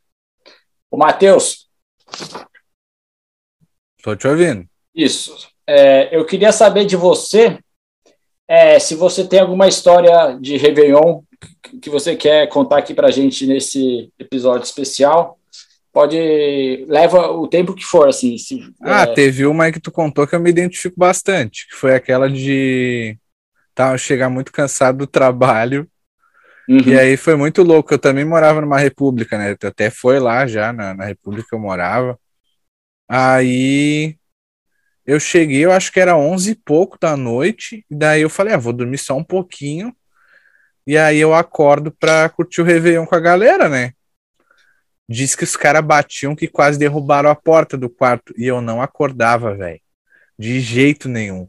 [0.90, 1.68] O Matheus.
[3.98, 4.66] Estou te ouvindo.
[4.96, 5.36] Isso.
[5.66, 7.60] É, eu queria saber de você
[8.48, 11.22] é, se você tem alguma história de Réveillon
[11.82, 15.38] que você quer contar aqui para a gente nesse episódio especial
[15.92, 19.14] pode leva o tempo que for assim se, ah é...
[19.14, 23.18] teve uma que tu contou que eu me identifico bastante que foi aquela de
[23.76, 25.88] tá chegar muito cansado do trabalho
[26.68, 26.80] uhum.
[26.80, 30.72] e aí foi muito louco eu também morava numa república né até foi lá já
[30.74, 32.20] na, na república eu morava
[33.08, 34.18] aí
[35.06, 38.54] eu cheguei eu acho que era onze e pouco da noite e daí eu falei
[38.54, 39.96] ah, vou dormir só um pouquinho
[40.88, 43.92] e aí eu acordo pra curtir o Réveillon com a galera, né?
[45.08, 48.82] Diz que os caras batiam que quase derrubaram a porta do quarto e eu não
[48.82, 49.82] acordava, velho.
[50.40, 51.46] De jeito nenhum.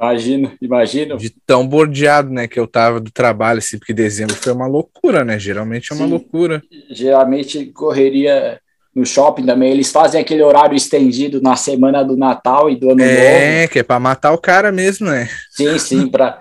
[0.00, 1.18] Imagino, imagino.
[1.18, 5.26] De tão bordeado, né, que eu tava do trabalho, assim, porque dezembro foi uma loucura,
[5.26, 5.38] né?
[5.38, 6.10] Geralmente é uma Sim.
[6.10, 6.62] loucura.
[6.90, 8.58] Geralmente correria
[8.94, 9.70] no shopping também.
[9.70, 13.10] Eles fazem aquele horário estendido na semana do Natal e do Ano Novo.
[13.10, 15.28] É, que é pra matar o cara mesmo, né?
[15.50, 16.40] Sim, sim, para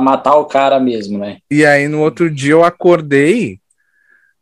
[0.00, 1.38] matar o cara mesmo, né?
[1.50, 3.58] E aí no outro dia eu acordei,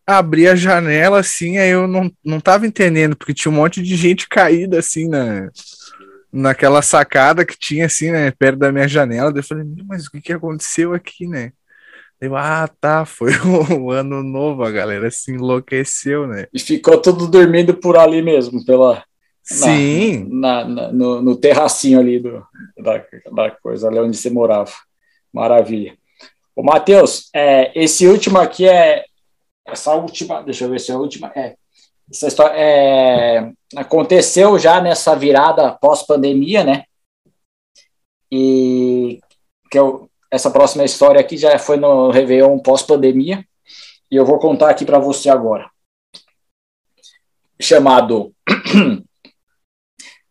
[0.06, 3.96] abri a janela assim, aí eu não, não tava entendendo, porque tinha um monte de
[3.96, 5.48] gente caída assim na,
[6.32, 9.32] naquela sacada que tinha assim, né, perto da minha janela.
[9.32, 11.52] Daí eu falei, "Meu, mas o que que aconteceu aqui, né?
[12.20, 13.32] Eu, ah, tá, foi
[13.78, 16.46] o ano novo, a galera se enlouqueceu, né?
[16.52, 19.02] E ficou tudo dormindo por ali mesmo, pela,
[19.42, 22.44] Sim, na, na- no, no terracinho ali do,
[22.78, 24.70] da, da coisa, ali onde você morava.
[25.32, 25.96] Maravilha.
[26.54, 29.04] Ô, Matheus, é, esse último aqui é.
[29.66, 30.42] Essa última.
[30.42, 31.32] Deixa eu ver se é a última.
[31.34, 31.56] É,
[32.10, 36.84] essa história é, aconteceu já nessa virada pós-pandemia, né?
[38.30, 39.20] E
[39.70, 43.44] que eu, essa próxima história aqui já foi no Réveillon pós-pandemia.
[44.10, 45.70] E eu vou contar aqui para você agora.
[47.60, 48.34] Chamado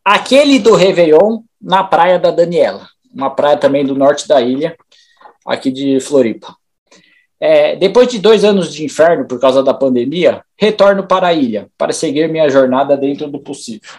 [0.03, 4.75] Aquele do Réveillon na praia da Daniela, uma praia também do norte da ilha,
[5.45, 6.55] aqui de Floripa.
[7.39, 11.69] É, depois de dois anos de inferno por causa da pandemia, retorno para a ilha
[11.77, 13.89] para seguir minha jornada dentro do possível.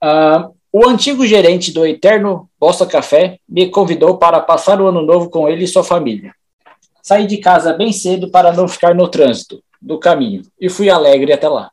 [0.00, 5.30] Ah, o antigo gerente do Eterno Bossa Café me convidou para passar o ano novo
[5.30, 6.34] com ele e sua família.
[7.02, 11.32] Saí de casa bem cedo para não ficar no trânsito do caminho e fui alegre
[11.32, 11.70] até lá.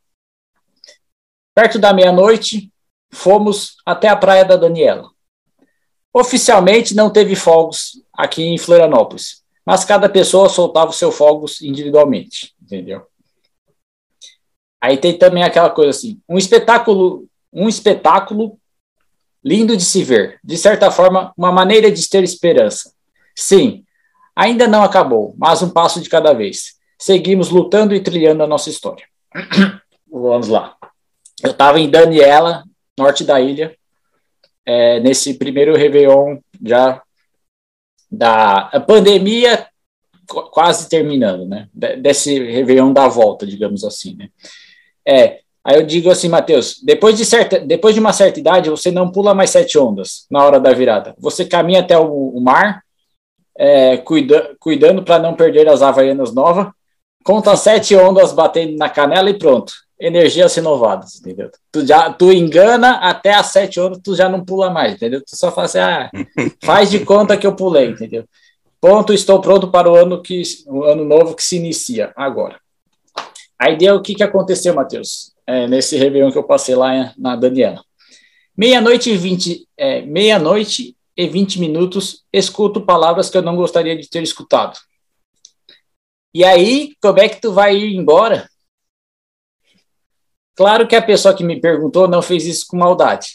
[1.55, 2.71] Perto da meia-noite,
[3.11, 5.09] fomos até a praia da Daniela.
[6.13, 12.53] Oficialmente não teve fogos aqui em Florianópolis, mas cada pessoa soltava os seus fogos individualmente,
[12.61, 13.05] entendeu?
[14.81, 18.57] Aí tem também aquela coisa assim, um espetáculo, um espetáculo
[19.43, 22.93] lindo de se ver, de certa forma, uma maneira de ter esperança.
[23.35, 23.83] Sim,
[24.35, 26.77] ainda não acabou, mas um passo de cada vez.
[26.97, 29.05] Seguimos lutando e trilhando a nossa história.
[30.11, 30.75] Vamos lá.
[31.41, 32.63] Eu estava em Daniela,
[32.97, 33.77] norte da ilha,
[34.65, 37.01] é, nesse primeiro Réveillon já
[38.11, 39.67] da pandemia
[40.27, 41.67] qu- quase terminando, né?
[41.73, 44.29] De- Desse Réveillon da volta, digamos assim, né?
[45.05, 48.91] É, aí eu digo assim, Matheus, depois de, certa, depois de uma certa idade, você
[48.91, 51.15] não pula mais sete ondas na hora da virada.
[51.19, 52.83] Você caminha até o, o mar,
[53.57, 56.67] é, cuida, cuidando para não perder as havaianas novas,
[57.23, 59.73] conta sete ondas batendo na canela e pronto.
[59.99, 61.51] Energias renovadas, entendeu?
[61.71, 65.21] Tu, já, tu engana até as sete ondas, tu já não pula mais, entendeu?
[65.21, 66.09] Tu só fala assim, ah,
[66.63, 68.23] faz de conta que eu pulei, entendeu?
[68.79, 72.59] Ponto, estou pronto para o ano, que, o ano novo que se inicia agora.
[73.59, 77.35] Aí deu o que, que aconteceu, Matheus, é, nesse Réveillon que eu passei lá na
[77.35, 77.83] Daniela.
[78.55, 84.09] Meia-noite e vinte, é, meia-noite e vinte minutos, escuto palavras que eu não gostaria de
[84.09, 84.77] ter escutado.
[86.33, 88.49] E aí, como é que tu vai ir embora?
[90.59, 93.29] Claro que a pessoa que me perguntou não fez isso com maldade.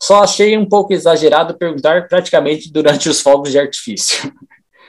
[0.00, 4.32] Só achei um pouco exagerado perguntar praticamente durante os fogos de artifício.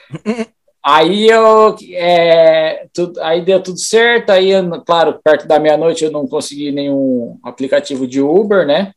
[0.85, 4.31] Aí eu, é, tu- aí deu tudo certo.
[4.31, 8.91] Aí, eu, claro, perto da meia-noite eu não consegui nenhum aplicativo de Uber, né?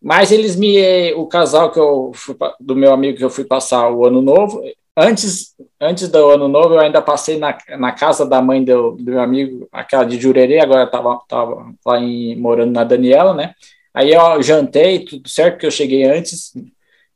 [0.00, 3.90] Mas eles me, o casal que eu fui, do meu amigo que eu fui passar
[3.90, 4.62] o ano novo,
[4.96, 9.04] antes, antes do ano novo eu ainda passei na, na casa da mãe do, do
[9.04, 13.54] meu amigo, aquela de Jurerê, agora estava tava lá em, morando na Daniela, né?
[13.92, 16.52] Aí eu jantei, tudo certo, que eu cheguei antes,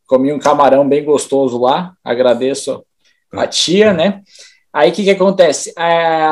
[0.06, 2.84] comi um camarão bem gostoso lá, agradeço
[3.32, 4.22] a tia, né?
[4.72, 5.72] Aí o que, que acontece?
[5.78, 6.28] É,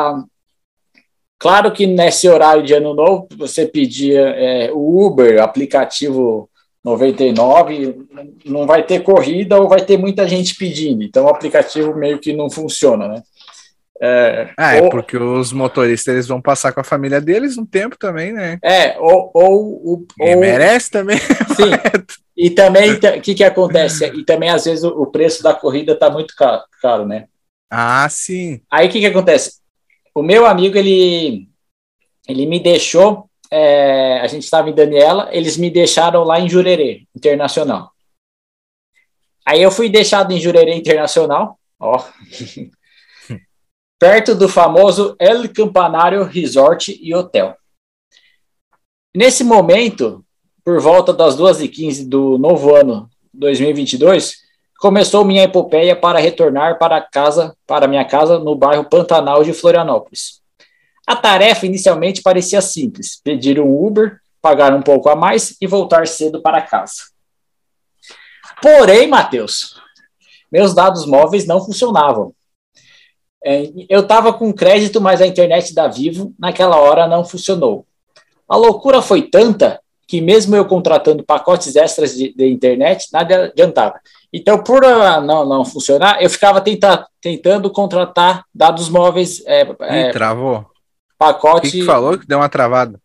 [1.38, 6.49] claro que nesse horário de ano novo, você pedia é, o Uber, aplicativo
[6.87, 8.07] 99,
[8.45, 12.32] não vai ter corrida ou vai ter muita gente pedindo, então o aplicativo meio que
[12.32, 13.22] não funciona, né?
[14.01, 17.66] É, Ah, é ou- porque os motoristas eles vão passar com a família deles um
[17.66, 18.59] tempo também, né?
[18.62, 21.18] é, ou, ou, ou- merece também.
[21.18, 21.70] Sim.
[22.39, 24.05] E também, o que, que acontece?
[24.14, 27.24] E também, às vezes, o, o preço da corrida está muito caro, caro, né?
[27.70, 28.61] Ah, sim.
[28.70, 29.53] Aí, o que, que acontece?
[30.14, 31.49] O meu amigo, ele,
[32.28, 37.07] ele me deixou, é, a gente estava em Daniela, eles me deixaram lá em Jurerê,
[37.16, 37.90] Internacional.
[39.46, 42.04] Aí eu fui deixado em Jurerê Internacional, ó,
[43.98, 47.57] perto do famoso El Campanário Resort e Hotel.
[49.16, 50.22] Nesse momento,
[50.62, 54.36] por volta das 2h15 do novo ano 2022,
[54.78, 60.42] começou minha epopeia para retornar para casa, para minha casa no bairro Pantanal de Florianópolis.
[61.07, 66.07] A tarefa inicialmente parecia simples: pedir um Uber, pagar um pouco a mais e voltar
[66.07, 66.94] cedo para casa.
[68.61, 69.80] Porém, Matheus,
[70.50, 72.34] meus dados móveis não funcionavam.
[73.44, 77.86] É, eu estava com crédito, mas a internet da Vivo naquela hora não funcionou.
[78.48, 84.00] A loucura foi tanta que mesmo eu contratando pacotes extras de, de internet, nada adiantava.
[84.32, 89.42] Então, por não, não funcionar, eu ficava tenta, tentando contratar dados móveis.
[89.46, 90.64] É, Ih, é, travou.
[91.17, 91.71] O pacote.
[91.71, 93.01] que, que falou que deu uma travada?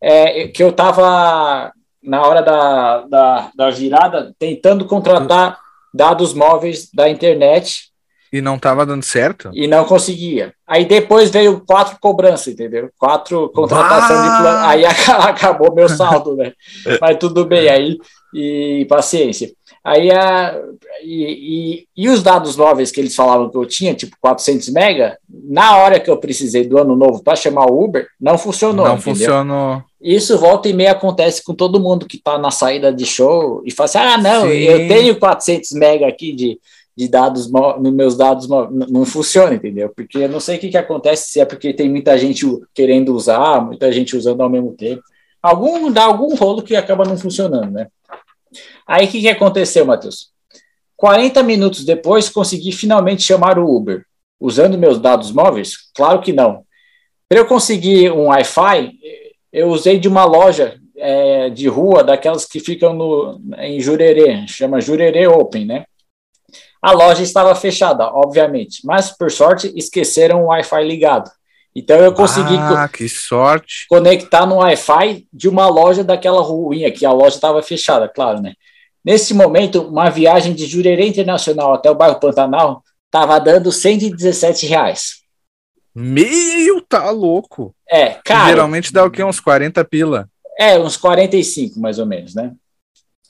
[0.00, 5.58] é, que eu estava, na hora da, da, da virada, tentando contratar
[5.92, 7.88] dados móveis da internet
[8.32, 9.50] E não tava dando certo?
[9.52, 10.54] e não conseguia.
[10.66, 12.90] Aí depois veio quatro cobranças, entendeu?
[12.96, 14.66] Quatro contratação de plano.
[14.68, 16.52] Aí aca- acabou meu saldo, né?
[17.00, 17.98] Mas tudo bem, aí
[18.34, 19.50] e paciência.
[19.84, 20.60] Aí a,
[21.02, 25.18] e, e, e os dados móveis que eles falavam que eu tinha, tipo 400 mega,
[25.28, 28.86] na hora que eu precisei do ano novo para chamar o Uber, não funcionou.
[28.86, 29.14] não entendeu?
[29.14, 29.82] funcionou.
[30.00, 33.72] Isso volta e meia acontece com todo mundo que está na saída de show e
[33.72, 34.58] fala assim: ah, não, Sim.
[34.58, 36.58] eu tenho 400 mega aqui de,
[36.96, 39.90] de dados nos meus dados, não funciona, entendeu?
[39.94, 43.14] Porque eu não sei o que, que acontece, se é porque tem muita gente querendo
[43.14, 45.02] usar, muita gente usando ao mesmo tempo.
[45.42, 47.88] Algum, dá algum rolo que acaba não funcionando, né?
[48.86, 50.32] Aí o que, que aconteceu, Matheus?
[50.96, 54.04] 40 minutos depois, consegui finalmente chamar o Uber.
[54.40, 55.90] Usando meus dados móveis?
[55.94, 56.64] Claro que não.
[57.28, 58.92] Para eu conseguir um Wi-Fi,
[59.52, 64.80] eu usei de uma loja é, de rua, daquelas que ficam no, em Jurerê, chama
[64.80, 65.84] Jurerê Open, né?
[66.80, 71.30] A loja estava fechada, obviamente, mas por sorte esqueceram o Wi-Fi ligado.
[71.78, 72.88] Então eu consegui co- Ah,
[73.88, 78.54] conectar no Wi-Fi de uma loja daquela ruinha, que a loja estava fechada, claro, né?
[79.04, 85.22] Nesse momento, uma viagem de Jurerê Internacional até o bairro Pantanal estava dando 117 reais.
[85.94, 87.74] Meio tá louco.
[87.88, 88.48] É, cara.
[88.48, 89.22] Geralmente dá o quê?
[89.24, 90.28] Uns 40 pila.
[90.58, 92.52] É, uns 45, mais ou menos, né?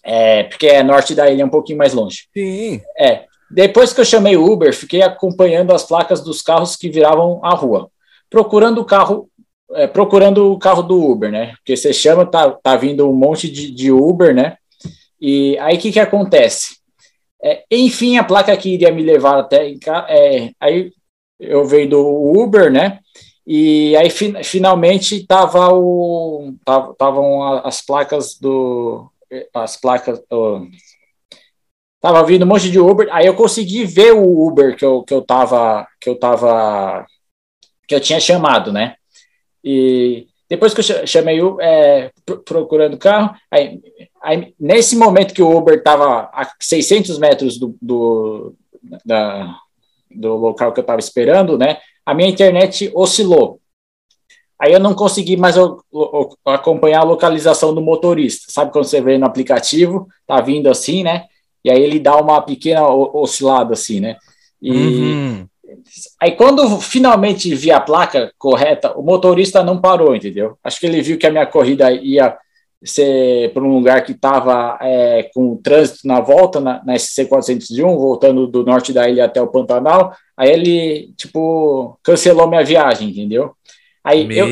[0.03, 2.27] É, porque é norte da ilha, é um pouquinho mais longe.
[2.37, 2.81] Sim.
[2.99, 3.25] É.
[3.51, 7.55] Depois que eu chamei o Uber, fiquei acompanhando as placas dos carros que viravam a
[7.55, 7.91] rua,
[8.31, 9.29] procurando o carro,
[9.73, 11.55] é, procurando o carro do Uber, né?
[11.57, 14.57] Porque você chama, tá, tá vindo um monte de, de Uber, né?
[15.21, 16.79] E aí o que, que acontece?
[17.43, 19.73] É, enfim, a placa que iria me levar até
[20.09, 20.93] é, aí
[21.39, 22.05] eu veio do
[22.41, 22.99] Uber, né?
[23.47, 29.11] E aí fin- finalmente tava o tava- estavam as placas do
[29.55, 30.21] as placas
[32.01, 35.13] tava vindo um monte de Uber, aí eu consegui ver o Uber que eu, que
[35.15, 37.07] eu tava que eu tava
[37.89, 38.95] que eu tinha chamado, né?
[39.65, 43.81] E depois que eu cha- chamei o é, pro- procurando o carro, aí,
[44.23, 48.55] aí nesse momento que o Uber tava a 600 metros do, do
[49.05, 49.57] da,
[50.11, 51.79] do local que eu estava esperando, né?
[52.07, 53.61] A minha internet oscilou.
[54.61, 58.51] Aí eu não consegui mais o- o- acompanhar a localização do motorista.
[58.51, 61.27] Sabe quando você vê no aplicativo, tá vindo assim, né?
[61.65, 64.17] E aí ele dá uma pequena oscilada assim, né?
[64.61, 65.49] E Uhum.
[66.21, 70.57] Aí quando finalmente vi a placa correta, o motorista não parou, entendeu?
[70.63, 72.37] Acho que ele viu que a minha corrida ia
[72.85, 74.79] ser para um lugar que estava
[75.35, 80.15] com trânsito na volta, na, na SC401, voltando do norte da ilha até o Pantanal.
[80.37, 83.53] Aí ele, tipo, cancelou minha viagem, entendeu?
[84.05, 84.49] Aí eu,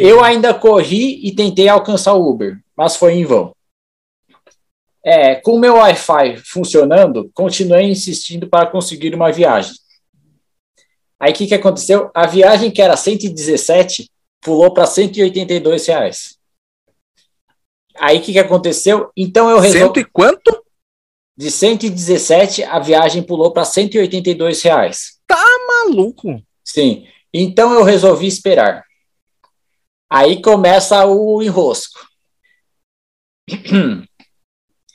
[0.00, 3.54] eu ainda corri e tentei alcançar o Uber, mas foi em vão.
[5.04, 9.72] É, com o meu Wi-Fi funcionando, continuei insistindo para conseguir uma viagem.
[11.20, 12.10] Aí o que, que aconteceu?
[12.14, 14.10] A viagem que era 117
[14.40, 16.36] pulou para 182 reais.
[17.98, 19.10] Aí o que, que aconteceu?
[19.16, 20.00] Então eu Cento resolvi.
[20.00, 20.64] e quanto?
[21.36, 25.16] De 117, a viagem pulou para 182 reais.
[25.86, 26.42] Maluco.
[26.64, 27.06] Sim.
[27.32, 28.84] Então eu resolvi esperar.
[30.10, 32.06] Aí começa o enrosco.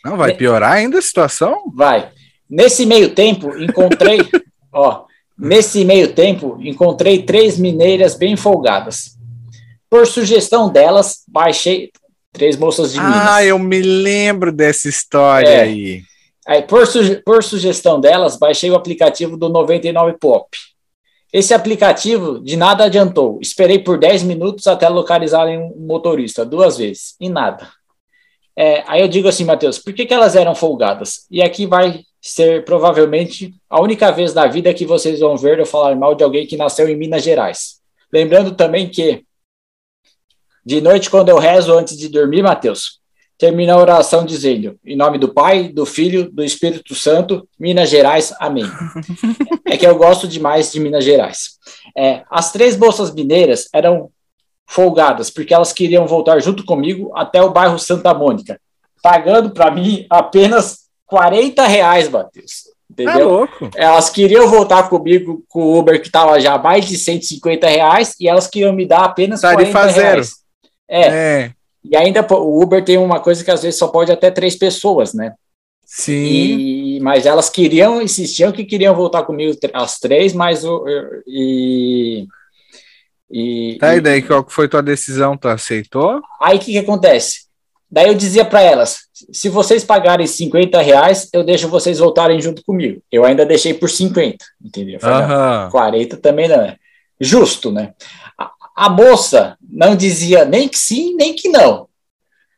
[0.03, 1.71] Não, vai piorar ainda a situação?
[1.75, 2.11] Vai.
[2.49, 4.19] Nesse meio tempo, encontrei,
[4.73, 5.05] ó,
[5.41, 9.17] nesse meio tempo, encontrei três mineiras bem folgadas.
[9.89, 11.91] Por sugestão delas, baixei
[12.31, 13.27] três moças de Minas.
[13.27, 15.61] Ah, eu me lembro dessa história É.
[15.61, 16.03] aí.
[16.47, 20.47] Aí, por, suge- por sugestão delas, baixei o aplicativo do 99 Pop.
[21.33, 23.37] Esse aplicativo de nada adiantou.
[23.41, 27.67] Esperei por 10 minutos até localizarem um motorista, duas vezes, e nada.
[28.57, 31.25] É, aí eu digo assim, Matheus, por que, que elas eram folgadas?
[31.31, 35.65] E aqui vai ser provavelmente a única vez na vida que vocês vão ver eu
[35.65, 37.81] falar mal de alguém que nasceu em Minas Gerais.
[38.13, 39.25] Lembrando também que,
[40.63, 43.01] de noite, quando eu rezo antes de dormir, Matheus,
[43.39, 48.31] termina a oração dizendo: Em nome do Pai, do Filho, do Espírito Santo, Minas Gerais,
[48.39, 48.65] amém.
[49.65, 51.57] é que eu gosto demais de Minas Gerais.
[51.97, 54.11] É, as três bolsas mineiras eram
[54.67, 58.61] folgadas, porque elas queriam voltar junto comigo até o bairro Santa Mônica,
[59.01, 60.81] pagando para mim apenas
[61.11, 62.63] 40 reais, Matheus.
[62.95, 63.27] Tá Entendeu?
[63.29, 63.69] louco.
[63.75, 68.27] Elas queriam voltar comigo com o Uber que estava já mais de 150 reais e
[68.29, 70.11] elas queriam me dar apenas Tarifa 40 zero.
[70.13, 70.31] reais.
[70.89, 71.51] É, É.
[71.83, 75.13] e ainda o Uber tem uma coisa que às vezes só pode até três pessoas,
[75.13, 75.33] né?
[75.85, 76.13] Sim.
[76.13, 80.85] E, mas elas queriam, insistiam que queriam voltar comigo as três, mas o.
[81.27, 82.25] E.
[83.29, 85.37] E, Tá, e- daí qual foi tua decisão?
[85.37, 86.21] Tu aceitou?
[86.41, 87.40] aí o que, que acontece?
[87.91, 89.01] Daí eu dizia para elas:
[89.31, 93.01] se vocês pagarem 50 reais, eu deixo vocês voltarem junto comigo.
[93.11, 94.95] Eu ainda deixei por 50, entendeu?
[94.95, 95.69] Eu falei, Aham.
[95.71, 96.77] 40 também não é.
[97.19, 97.93] Justo, né?
[98.39, 101.87] A, a moça não dizia nem que sim, nem que não.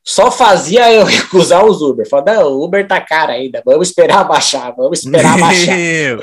[0.04, 2.08] Só fazia eu recusar os Uber.
[2.08, 5.76] Falava, não, o Uber tá caro ainda, vamos esperar baixar, vamos esperar baixar.
[5.76, 6.22] Meu.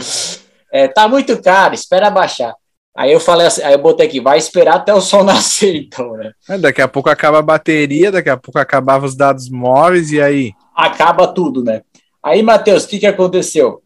[0.72, 2.54] É, tá muito caro, espera baixar.
[2.96, 6.12] Aí eu falei assim, aí eu botei aqui, vai esperar até o sol nascer, então,
[6.12, 6.32] né?
[6.48, 10.20] É, Daqui a pouco acaba a bateria, daqui a pouco acabava os dados móveis, e
[10.20, 10.52] aí?
[10.74, 11.82] acaba tudo, né?
[12.22, 13.82] Aí, Matheus, o que, que aconteceu?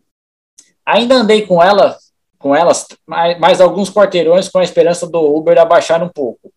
[0.87, 1.97] Ainda andei com ela,
[2.39, 6.53] com elas mais, mais alguns quarteirões com a esperança do Uber abaixar um pouco.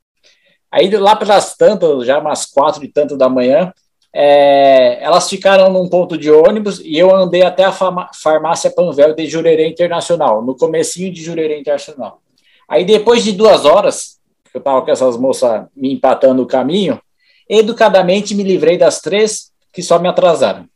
[0.71, 3.71] Aí lá pelas tantas, já umas quatro e tanto da manhã,
[4.13, 9.27] é, elas ficaram num ponto de ônibus e eu andei até a farmácia Panvel de
[9.27, 12.21] Jurerê Internacional, no comecinho de Jurerê Internacional.
[12.67, 14.19] Aí depois de duas horas,
[14.53, 17.01] eu tava com essas moças me empatando o caminho,
[17.49, 20.67] educadamente me livrei das três que só me atrasaram.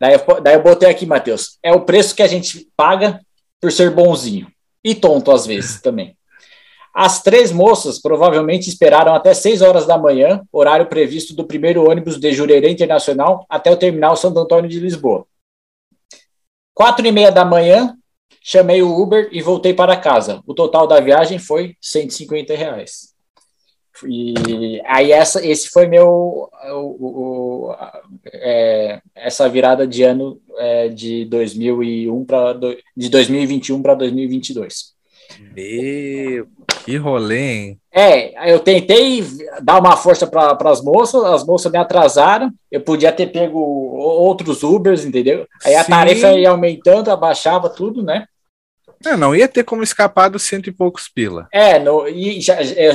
[0.00, 3.20] Daí eu, daí eu botei aqui, Matheus, é o preço que a gente paga
[3.60, 4.48] por ser bonzinho.
[4.84, 6.16] E tonto às vezes também.
[6.94, 12.18] As três moças provavelmente esperaram até 6 horas da manhã, horário previsto do primeiro ônibus
[12.18, 15.24] de Jurerê Internacional até o terminal Santo Antônio de Lisboa.
[16.74, 17.96] Quatro e meia da manhã,
[18.44, 20.40] chamei o Uber e voltei para casa.
[20.46, 23.12] O total da viagem foi 150 reais.
[24.08, 27.74] E aí essa, esse foi meu o, o- o-
[28.32, 32.54] é, essa virada de ano é, de 2001 para
[32.96, 34.92] de 2021 para 2022.
[35.54, 36.46] Meu,
[36.84, 37.78] que rolê, hein?
[37.92, 39.22] É, eu tentei
[39.62, 42.50] dar uma força para as moças, as moças me atrasaram.
[42.70, 45.46] Eu podia ter pego outros Ubers, entendeu?
[45.64, 45.90] Aí a Sim.
[45.90, 48.26] tarifa ia aumentando, abaixava tudo, né?
[49.04, 51.48] Não, não ia ter como escapar dos cento e poucos pila.
[51.52, 52.92] É, no, e já, é,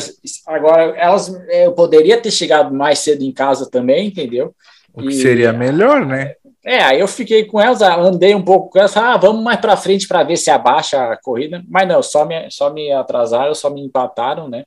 [0.47, 4.55] agora elas, eu poderia ter chegado mais cedo em casa também, entendeu?
[4.93, 6.33] O que E- seria melhor, né?
[6.65, 9.59] É, aí eu fiquei com elas, ah, andei um pouco com elas, ah, vamos mais
[9.61, 13.55] para frente para ver se abaixa a corrida, mas não, só me, só me atrasaram,
[13.55, 14.65] só me empataram, né?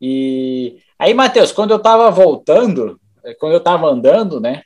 [0.00, 4.62] E aí, Matheus, quando eu tava voltando, eh, quando eu tava andando, né?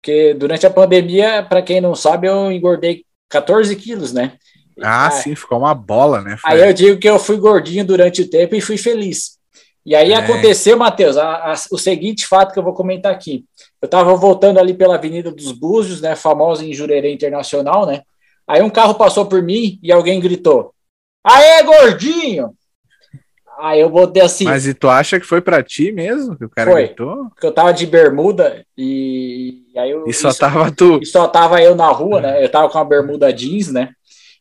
[0.00, 4.38] Porque durante a pandemia, para quem não sabe, eu engordei 14 quilos, né?
[4.82, 6.36] Ah, Ah, sim, ficou uma bola, né?
[6.44, 9.38] Aí eu digo que eu fui gordinho durante o tempo e fui feliz.
[9.84, 10.16] E aí É.
[10.16, 13.44] aconteceu, Matheus, a- a- o seguinte fato que eu vou comentar aqui.
[13.80, 18.02] Eu estava voltando ali pela Avenida dos Búzios, né, famosa em Jurerê Internacional, né?
[18.46, 20.74] Aí um carro passou por mim e alguém gritou:
[21.24, 22.50] Aê, gordinho!
[23.58, 26.48] Aí eu botei assim, Mas e tu acha que foi pra ti mesmo que o
[26.48, 26.86] cara Foi.
[26.86, 27.28] gritou?
[27.30, 30.98] porque eu tava de bermuda e, e aí eu, E só isso- tava tu.
[31.02, 32.42] e só tava eu na rua, né?
[32.42, 33.90] Eu tava com uma bermuda jeans, né?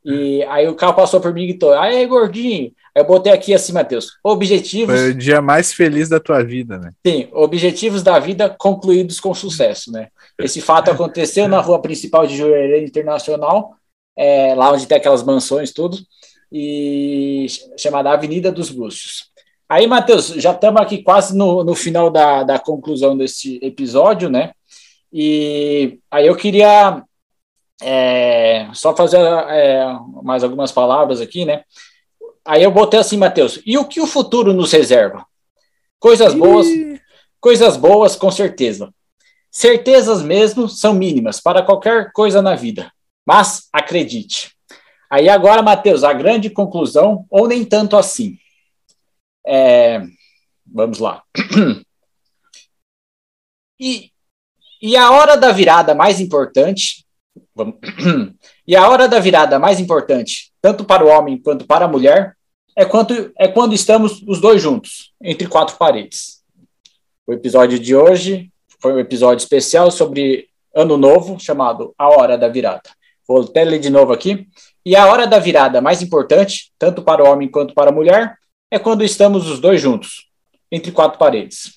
[0.04, 2.72] E aí o carro passou por mim e gritou: Aê, gordinho!
[2.96, 4.98] Aí eu botei aqui assim, Matheus: objetivos.
[5.00, 6.92] Foi o dia mais feliz da tua vida, né?
[7.06, 10.08] Sim, objetivos da vida concluídos com sucesso, né?
[10.40, 13.76] Esse fato aconteceu na rua principal de Jurerê Internacional,
[14.18, 15.98] é, lá onde tem aquelas mansões, tudo,
[16.52, 19.26] e ch- chamada Avenida dos Búzios.
[19.68, 24.52] Aí, Matheus, já estamos aqui quase no, no final da, da conclusão desse episódio, né?
[25.12, 27.04] E aí eu queria
[27.82, 29.86] é, só fazer é,
[30.24, 31.64] mais algumas palavras aqui, né?
[32.46, 35.26] Aí eu botei assim, Matheus, e o que o futuro nos reserva?
[36.00, 37.00] Coisas boas, Ih,
[37.40, 38.94] Coisas boas, com certeza.
[39.50, 42.92] Certezas mesmo são mínimas para qualquer coisa na vida.
[43.26, 44.54] Mas acredite.
[45.10, 48.38] Aí agora, Matheus, a grande conclusão, ou nem tanto assim.
[49.46, 50.02] É,
[50.66, 51.24] vamos lá.
[53.82, 54.12] E,
[54.82, 57.06] e a hora da virada mais importante.
[57.60, 57.76] Vamos-
[58.65, 62.36] e a hora da virada mais importante, tanto para o homem quanto para a mulher,
[62.76, 66.41] é, quanto, é quando estamos os dois juntos, entre quatro paredes.
[67.27, 68.49] O episódio de hoje
[68.81, 72.90] foi um episódio especial sobre Ano Novo, chamado A Hora da Virada.
[73.27, 74.48] Vou até ler de novo aqui.
[74.86, 78.38] E a hora da virada mais importante, tanto para o homem quanto para a mulher,
[78.72, 80.27] é quando estamos os dois juntos,
[80.72, 81.73] entre quatro paredes.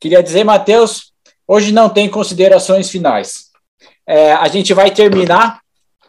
[0.00, 1.12] Queria dizer, Matheus,
[1.46, 3.51] hoje não tem considerações finais.
[4.12, 5.62] É, a gente vai terminar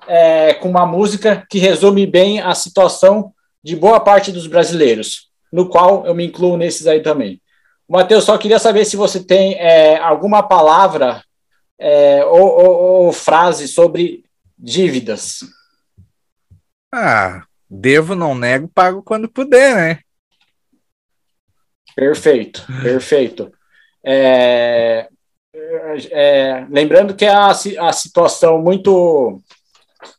[0.05, 5.69] é, com uma música que resume bem a situação de boa parte dos brasileiros, no
[5.69, 7.41] qual eu me incluo nesses aí também.
[7.88, 11.23] Matheus, só queria saber se você tem é, alguma palavra
[11.80, 14.25] é, ou, ou, ou frase sobre
[14.59, 15.39] dívidas.
[16.93, 19.99] Ah, devo, não nego, pago quando puder, né?
[21.95, 23.49] Perfeito, perfeito.
[24.03, 25.07] É,
[26.12, 29.41] é, lembrando que a, a situação muito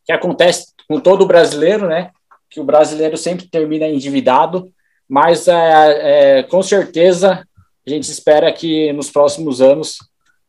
[0.05, 2.11] que acontece com todo brasileiro, né?
[2.51, 4.73] Que o brasileiro sempre termina endividado,
[5.09, 7.47] mas é, é, com certeza
[7.87, 9.99] a gente espera que nos próximos anos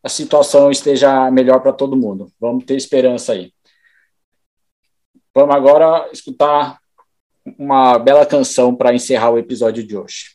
[0.03, 2.31] a situação esteja melhor para todo mundo.
[2.39, 3.51] Vamos ter esperança aí.
[5.33, 6.79] Vamos agora escutar
[7.57, 10.34] uma bela canção para encerrar o episódio de hoje.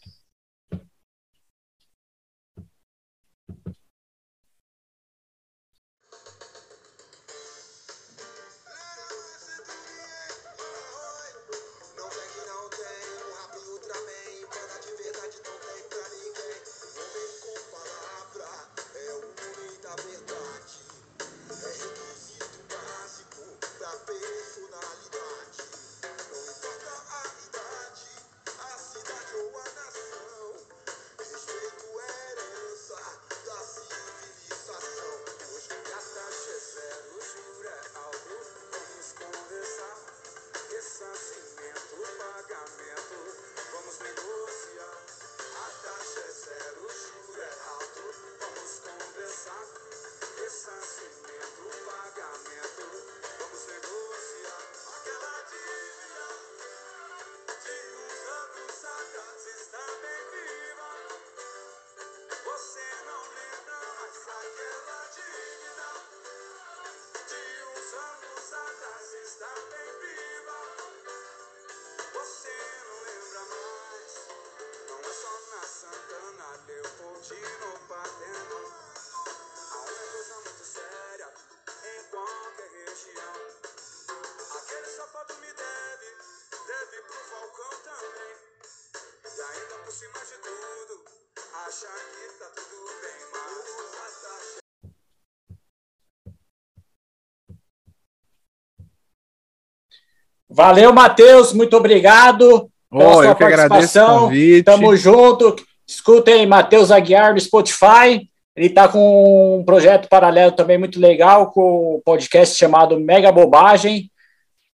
[100.51, 104.31] Valeu, Matheus, muito obrigado pela Oh, sua eu que agradeço o participação.
[104.65, 105.57] Tamo junto.
[105.87, 108.29] Escutem Matheus Aguiar no Spotify.
[108.57, 114.11] Ele está com um projeto paralelo também muito legal, com o podcast chamado Mega Bobagem.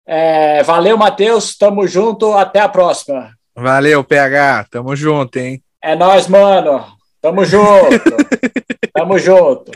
[0.07, 1.57] É, valeu, Matheus.
[1.57, 2.33] Tamo junto.
[2.33, 3.31] Até a próxima.
[3.53, 4.67] Valeu, PH.
[4.71, 5.61] Tamo junto, hein?
[5.81, 6.85] É nóis, mano.
[7.25, 8.15] Tamo junto.
[8.93, 9.71] Tamo junto.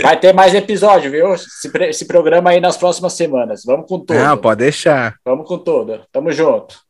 [0.00, 1.36] Vai ter mais episódio, viu?
[1.36, 3.64] Se, se programa aí nas próximas semanas.
[3.66, 4.18] Vamos com tudo.
[4.18, 5.14] Não, pode deixar.
[5.22, 6.00] Vamos com tudo.
[6.10, 6.85] Tamo junto.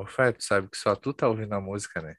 [0.00, 0.06] Ô,
[0.42, 2.16] sabe que só tu tá ouvindo a música, né?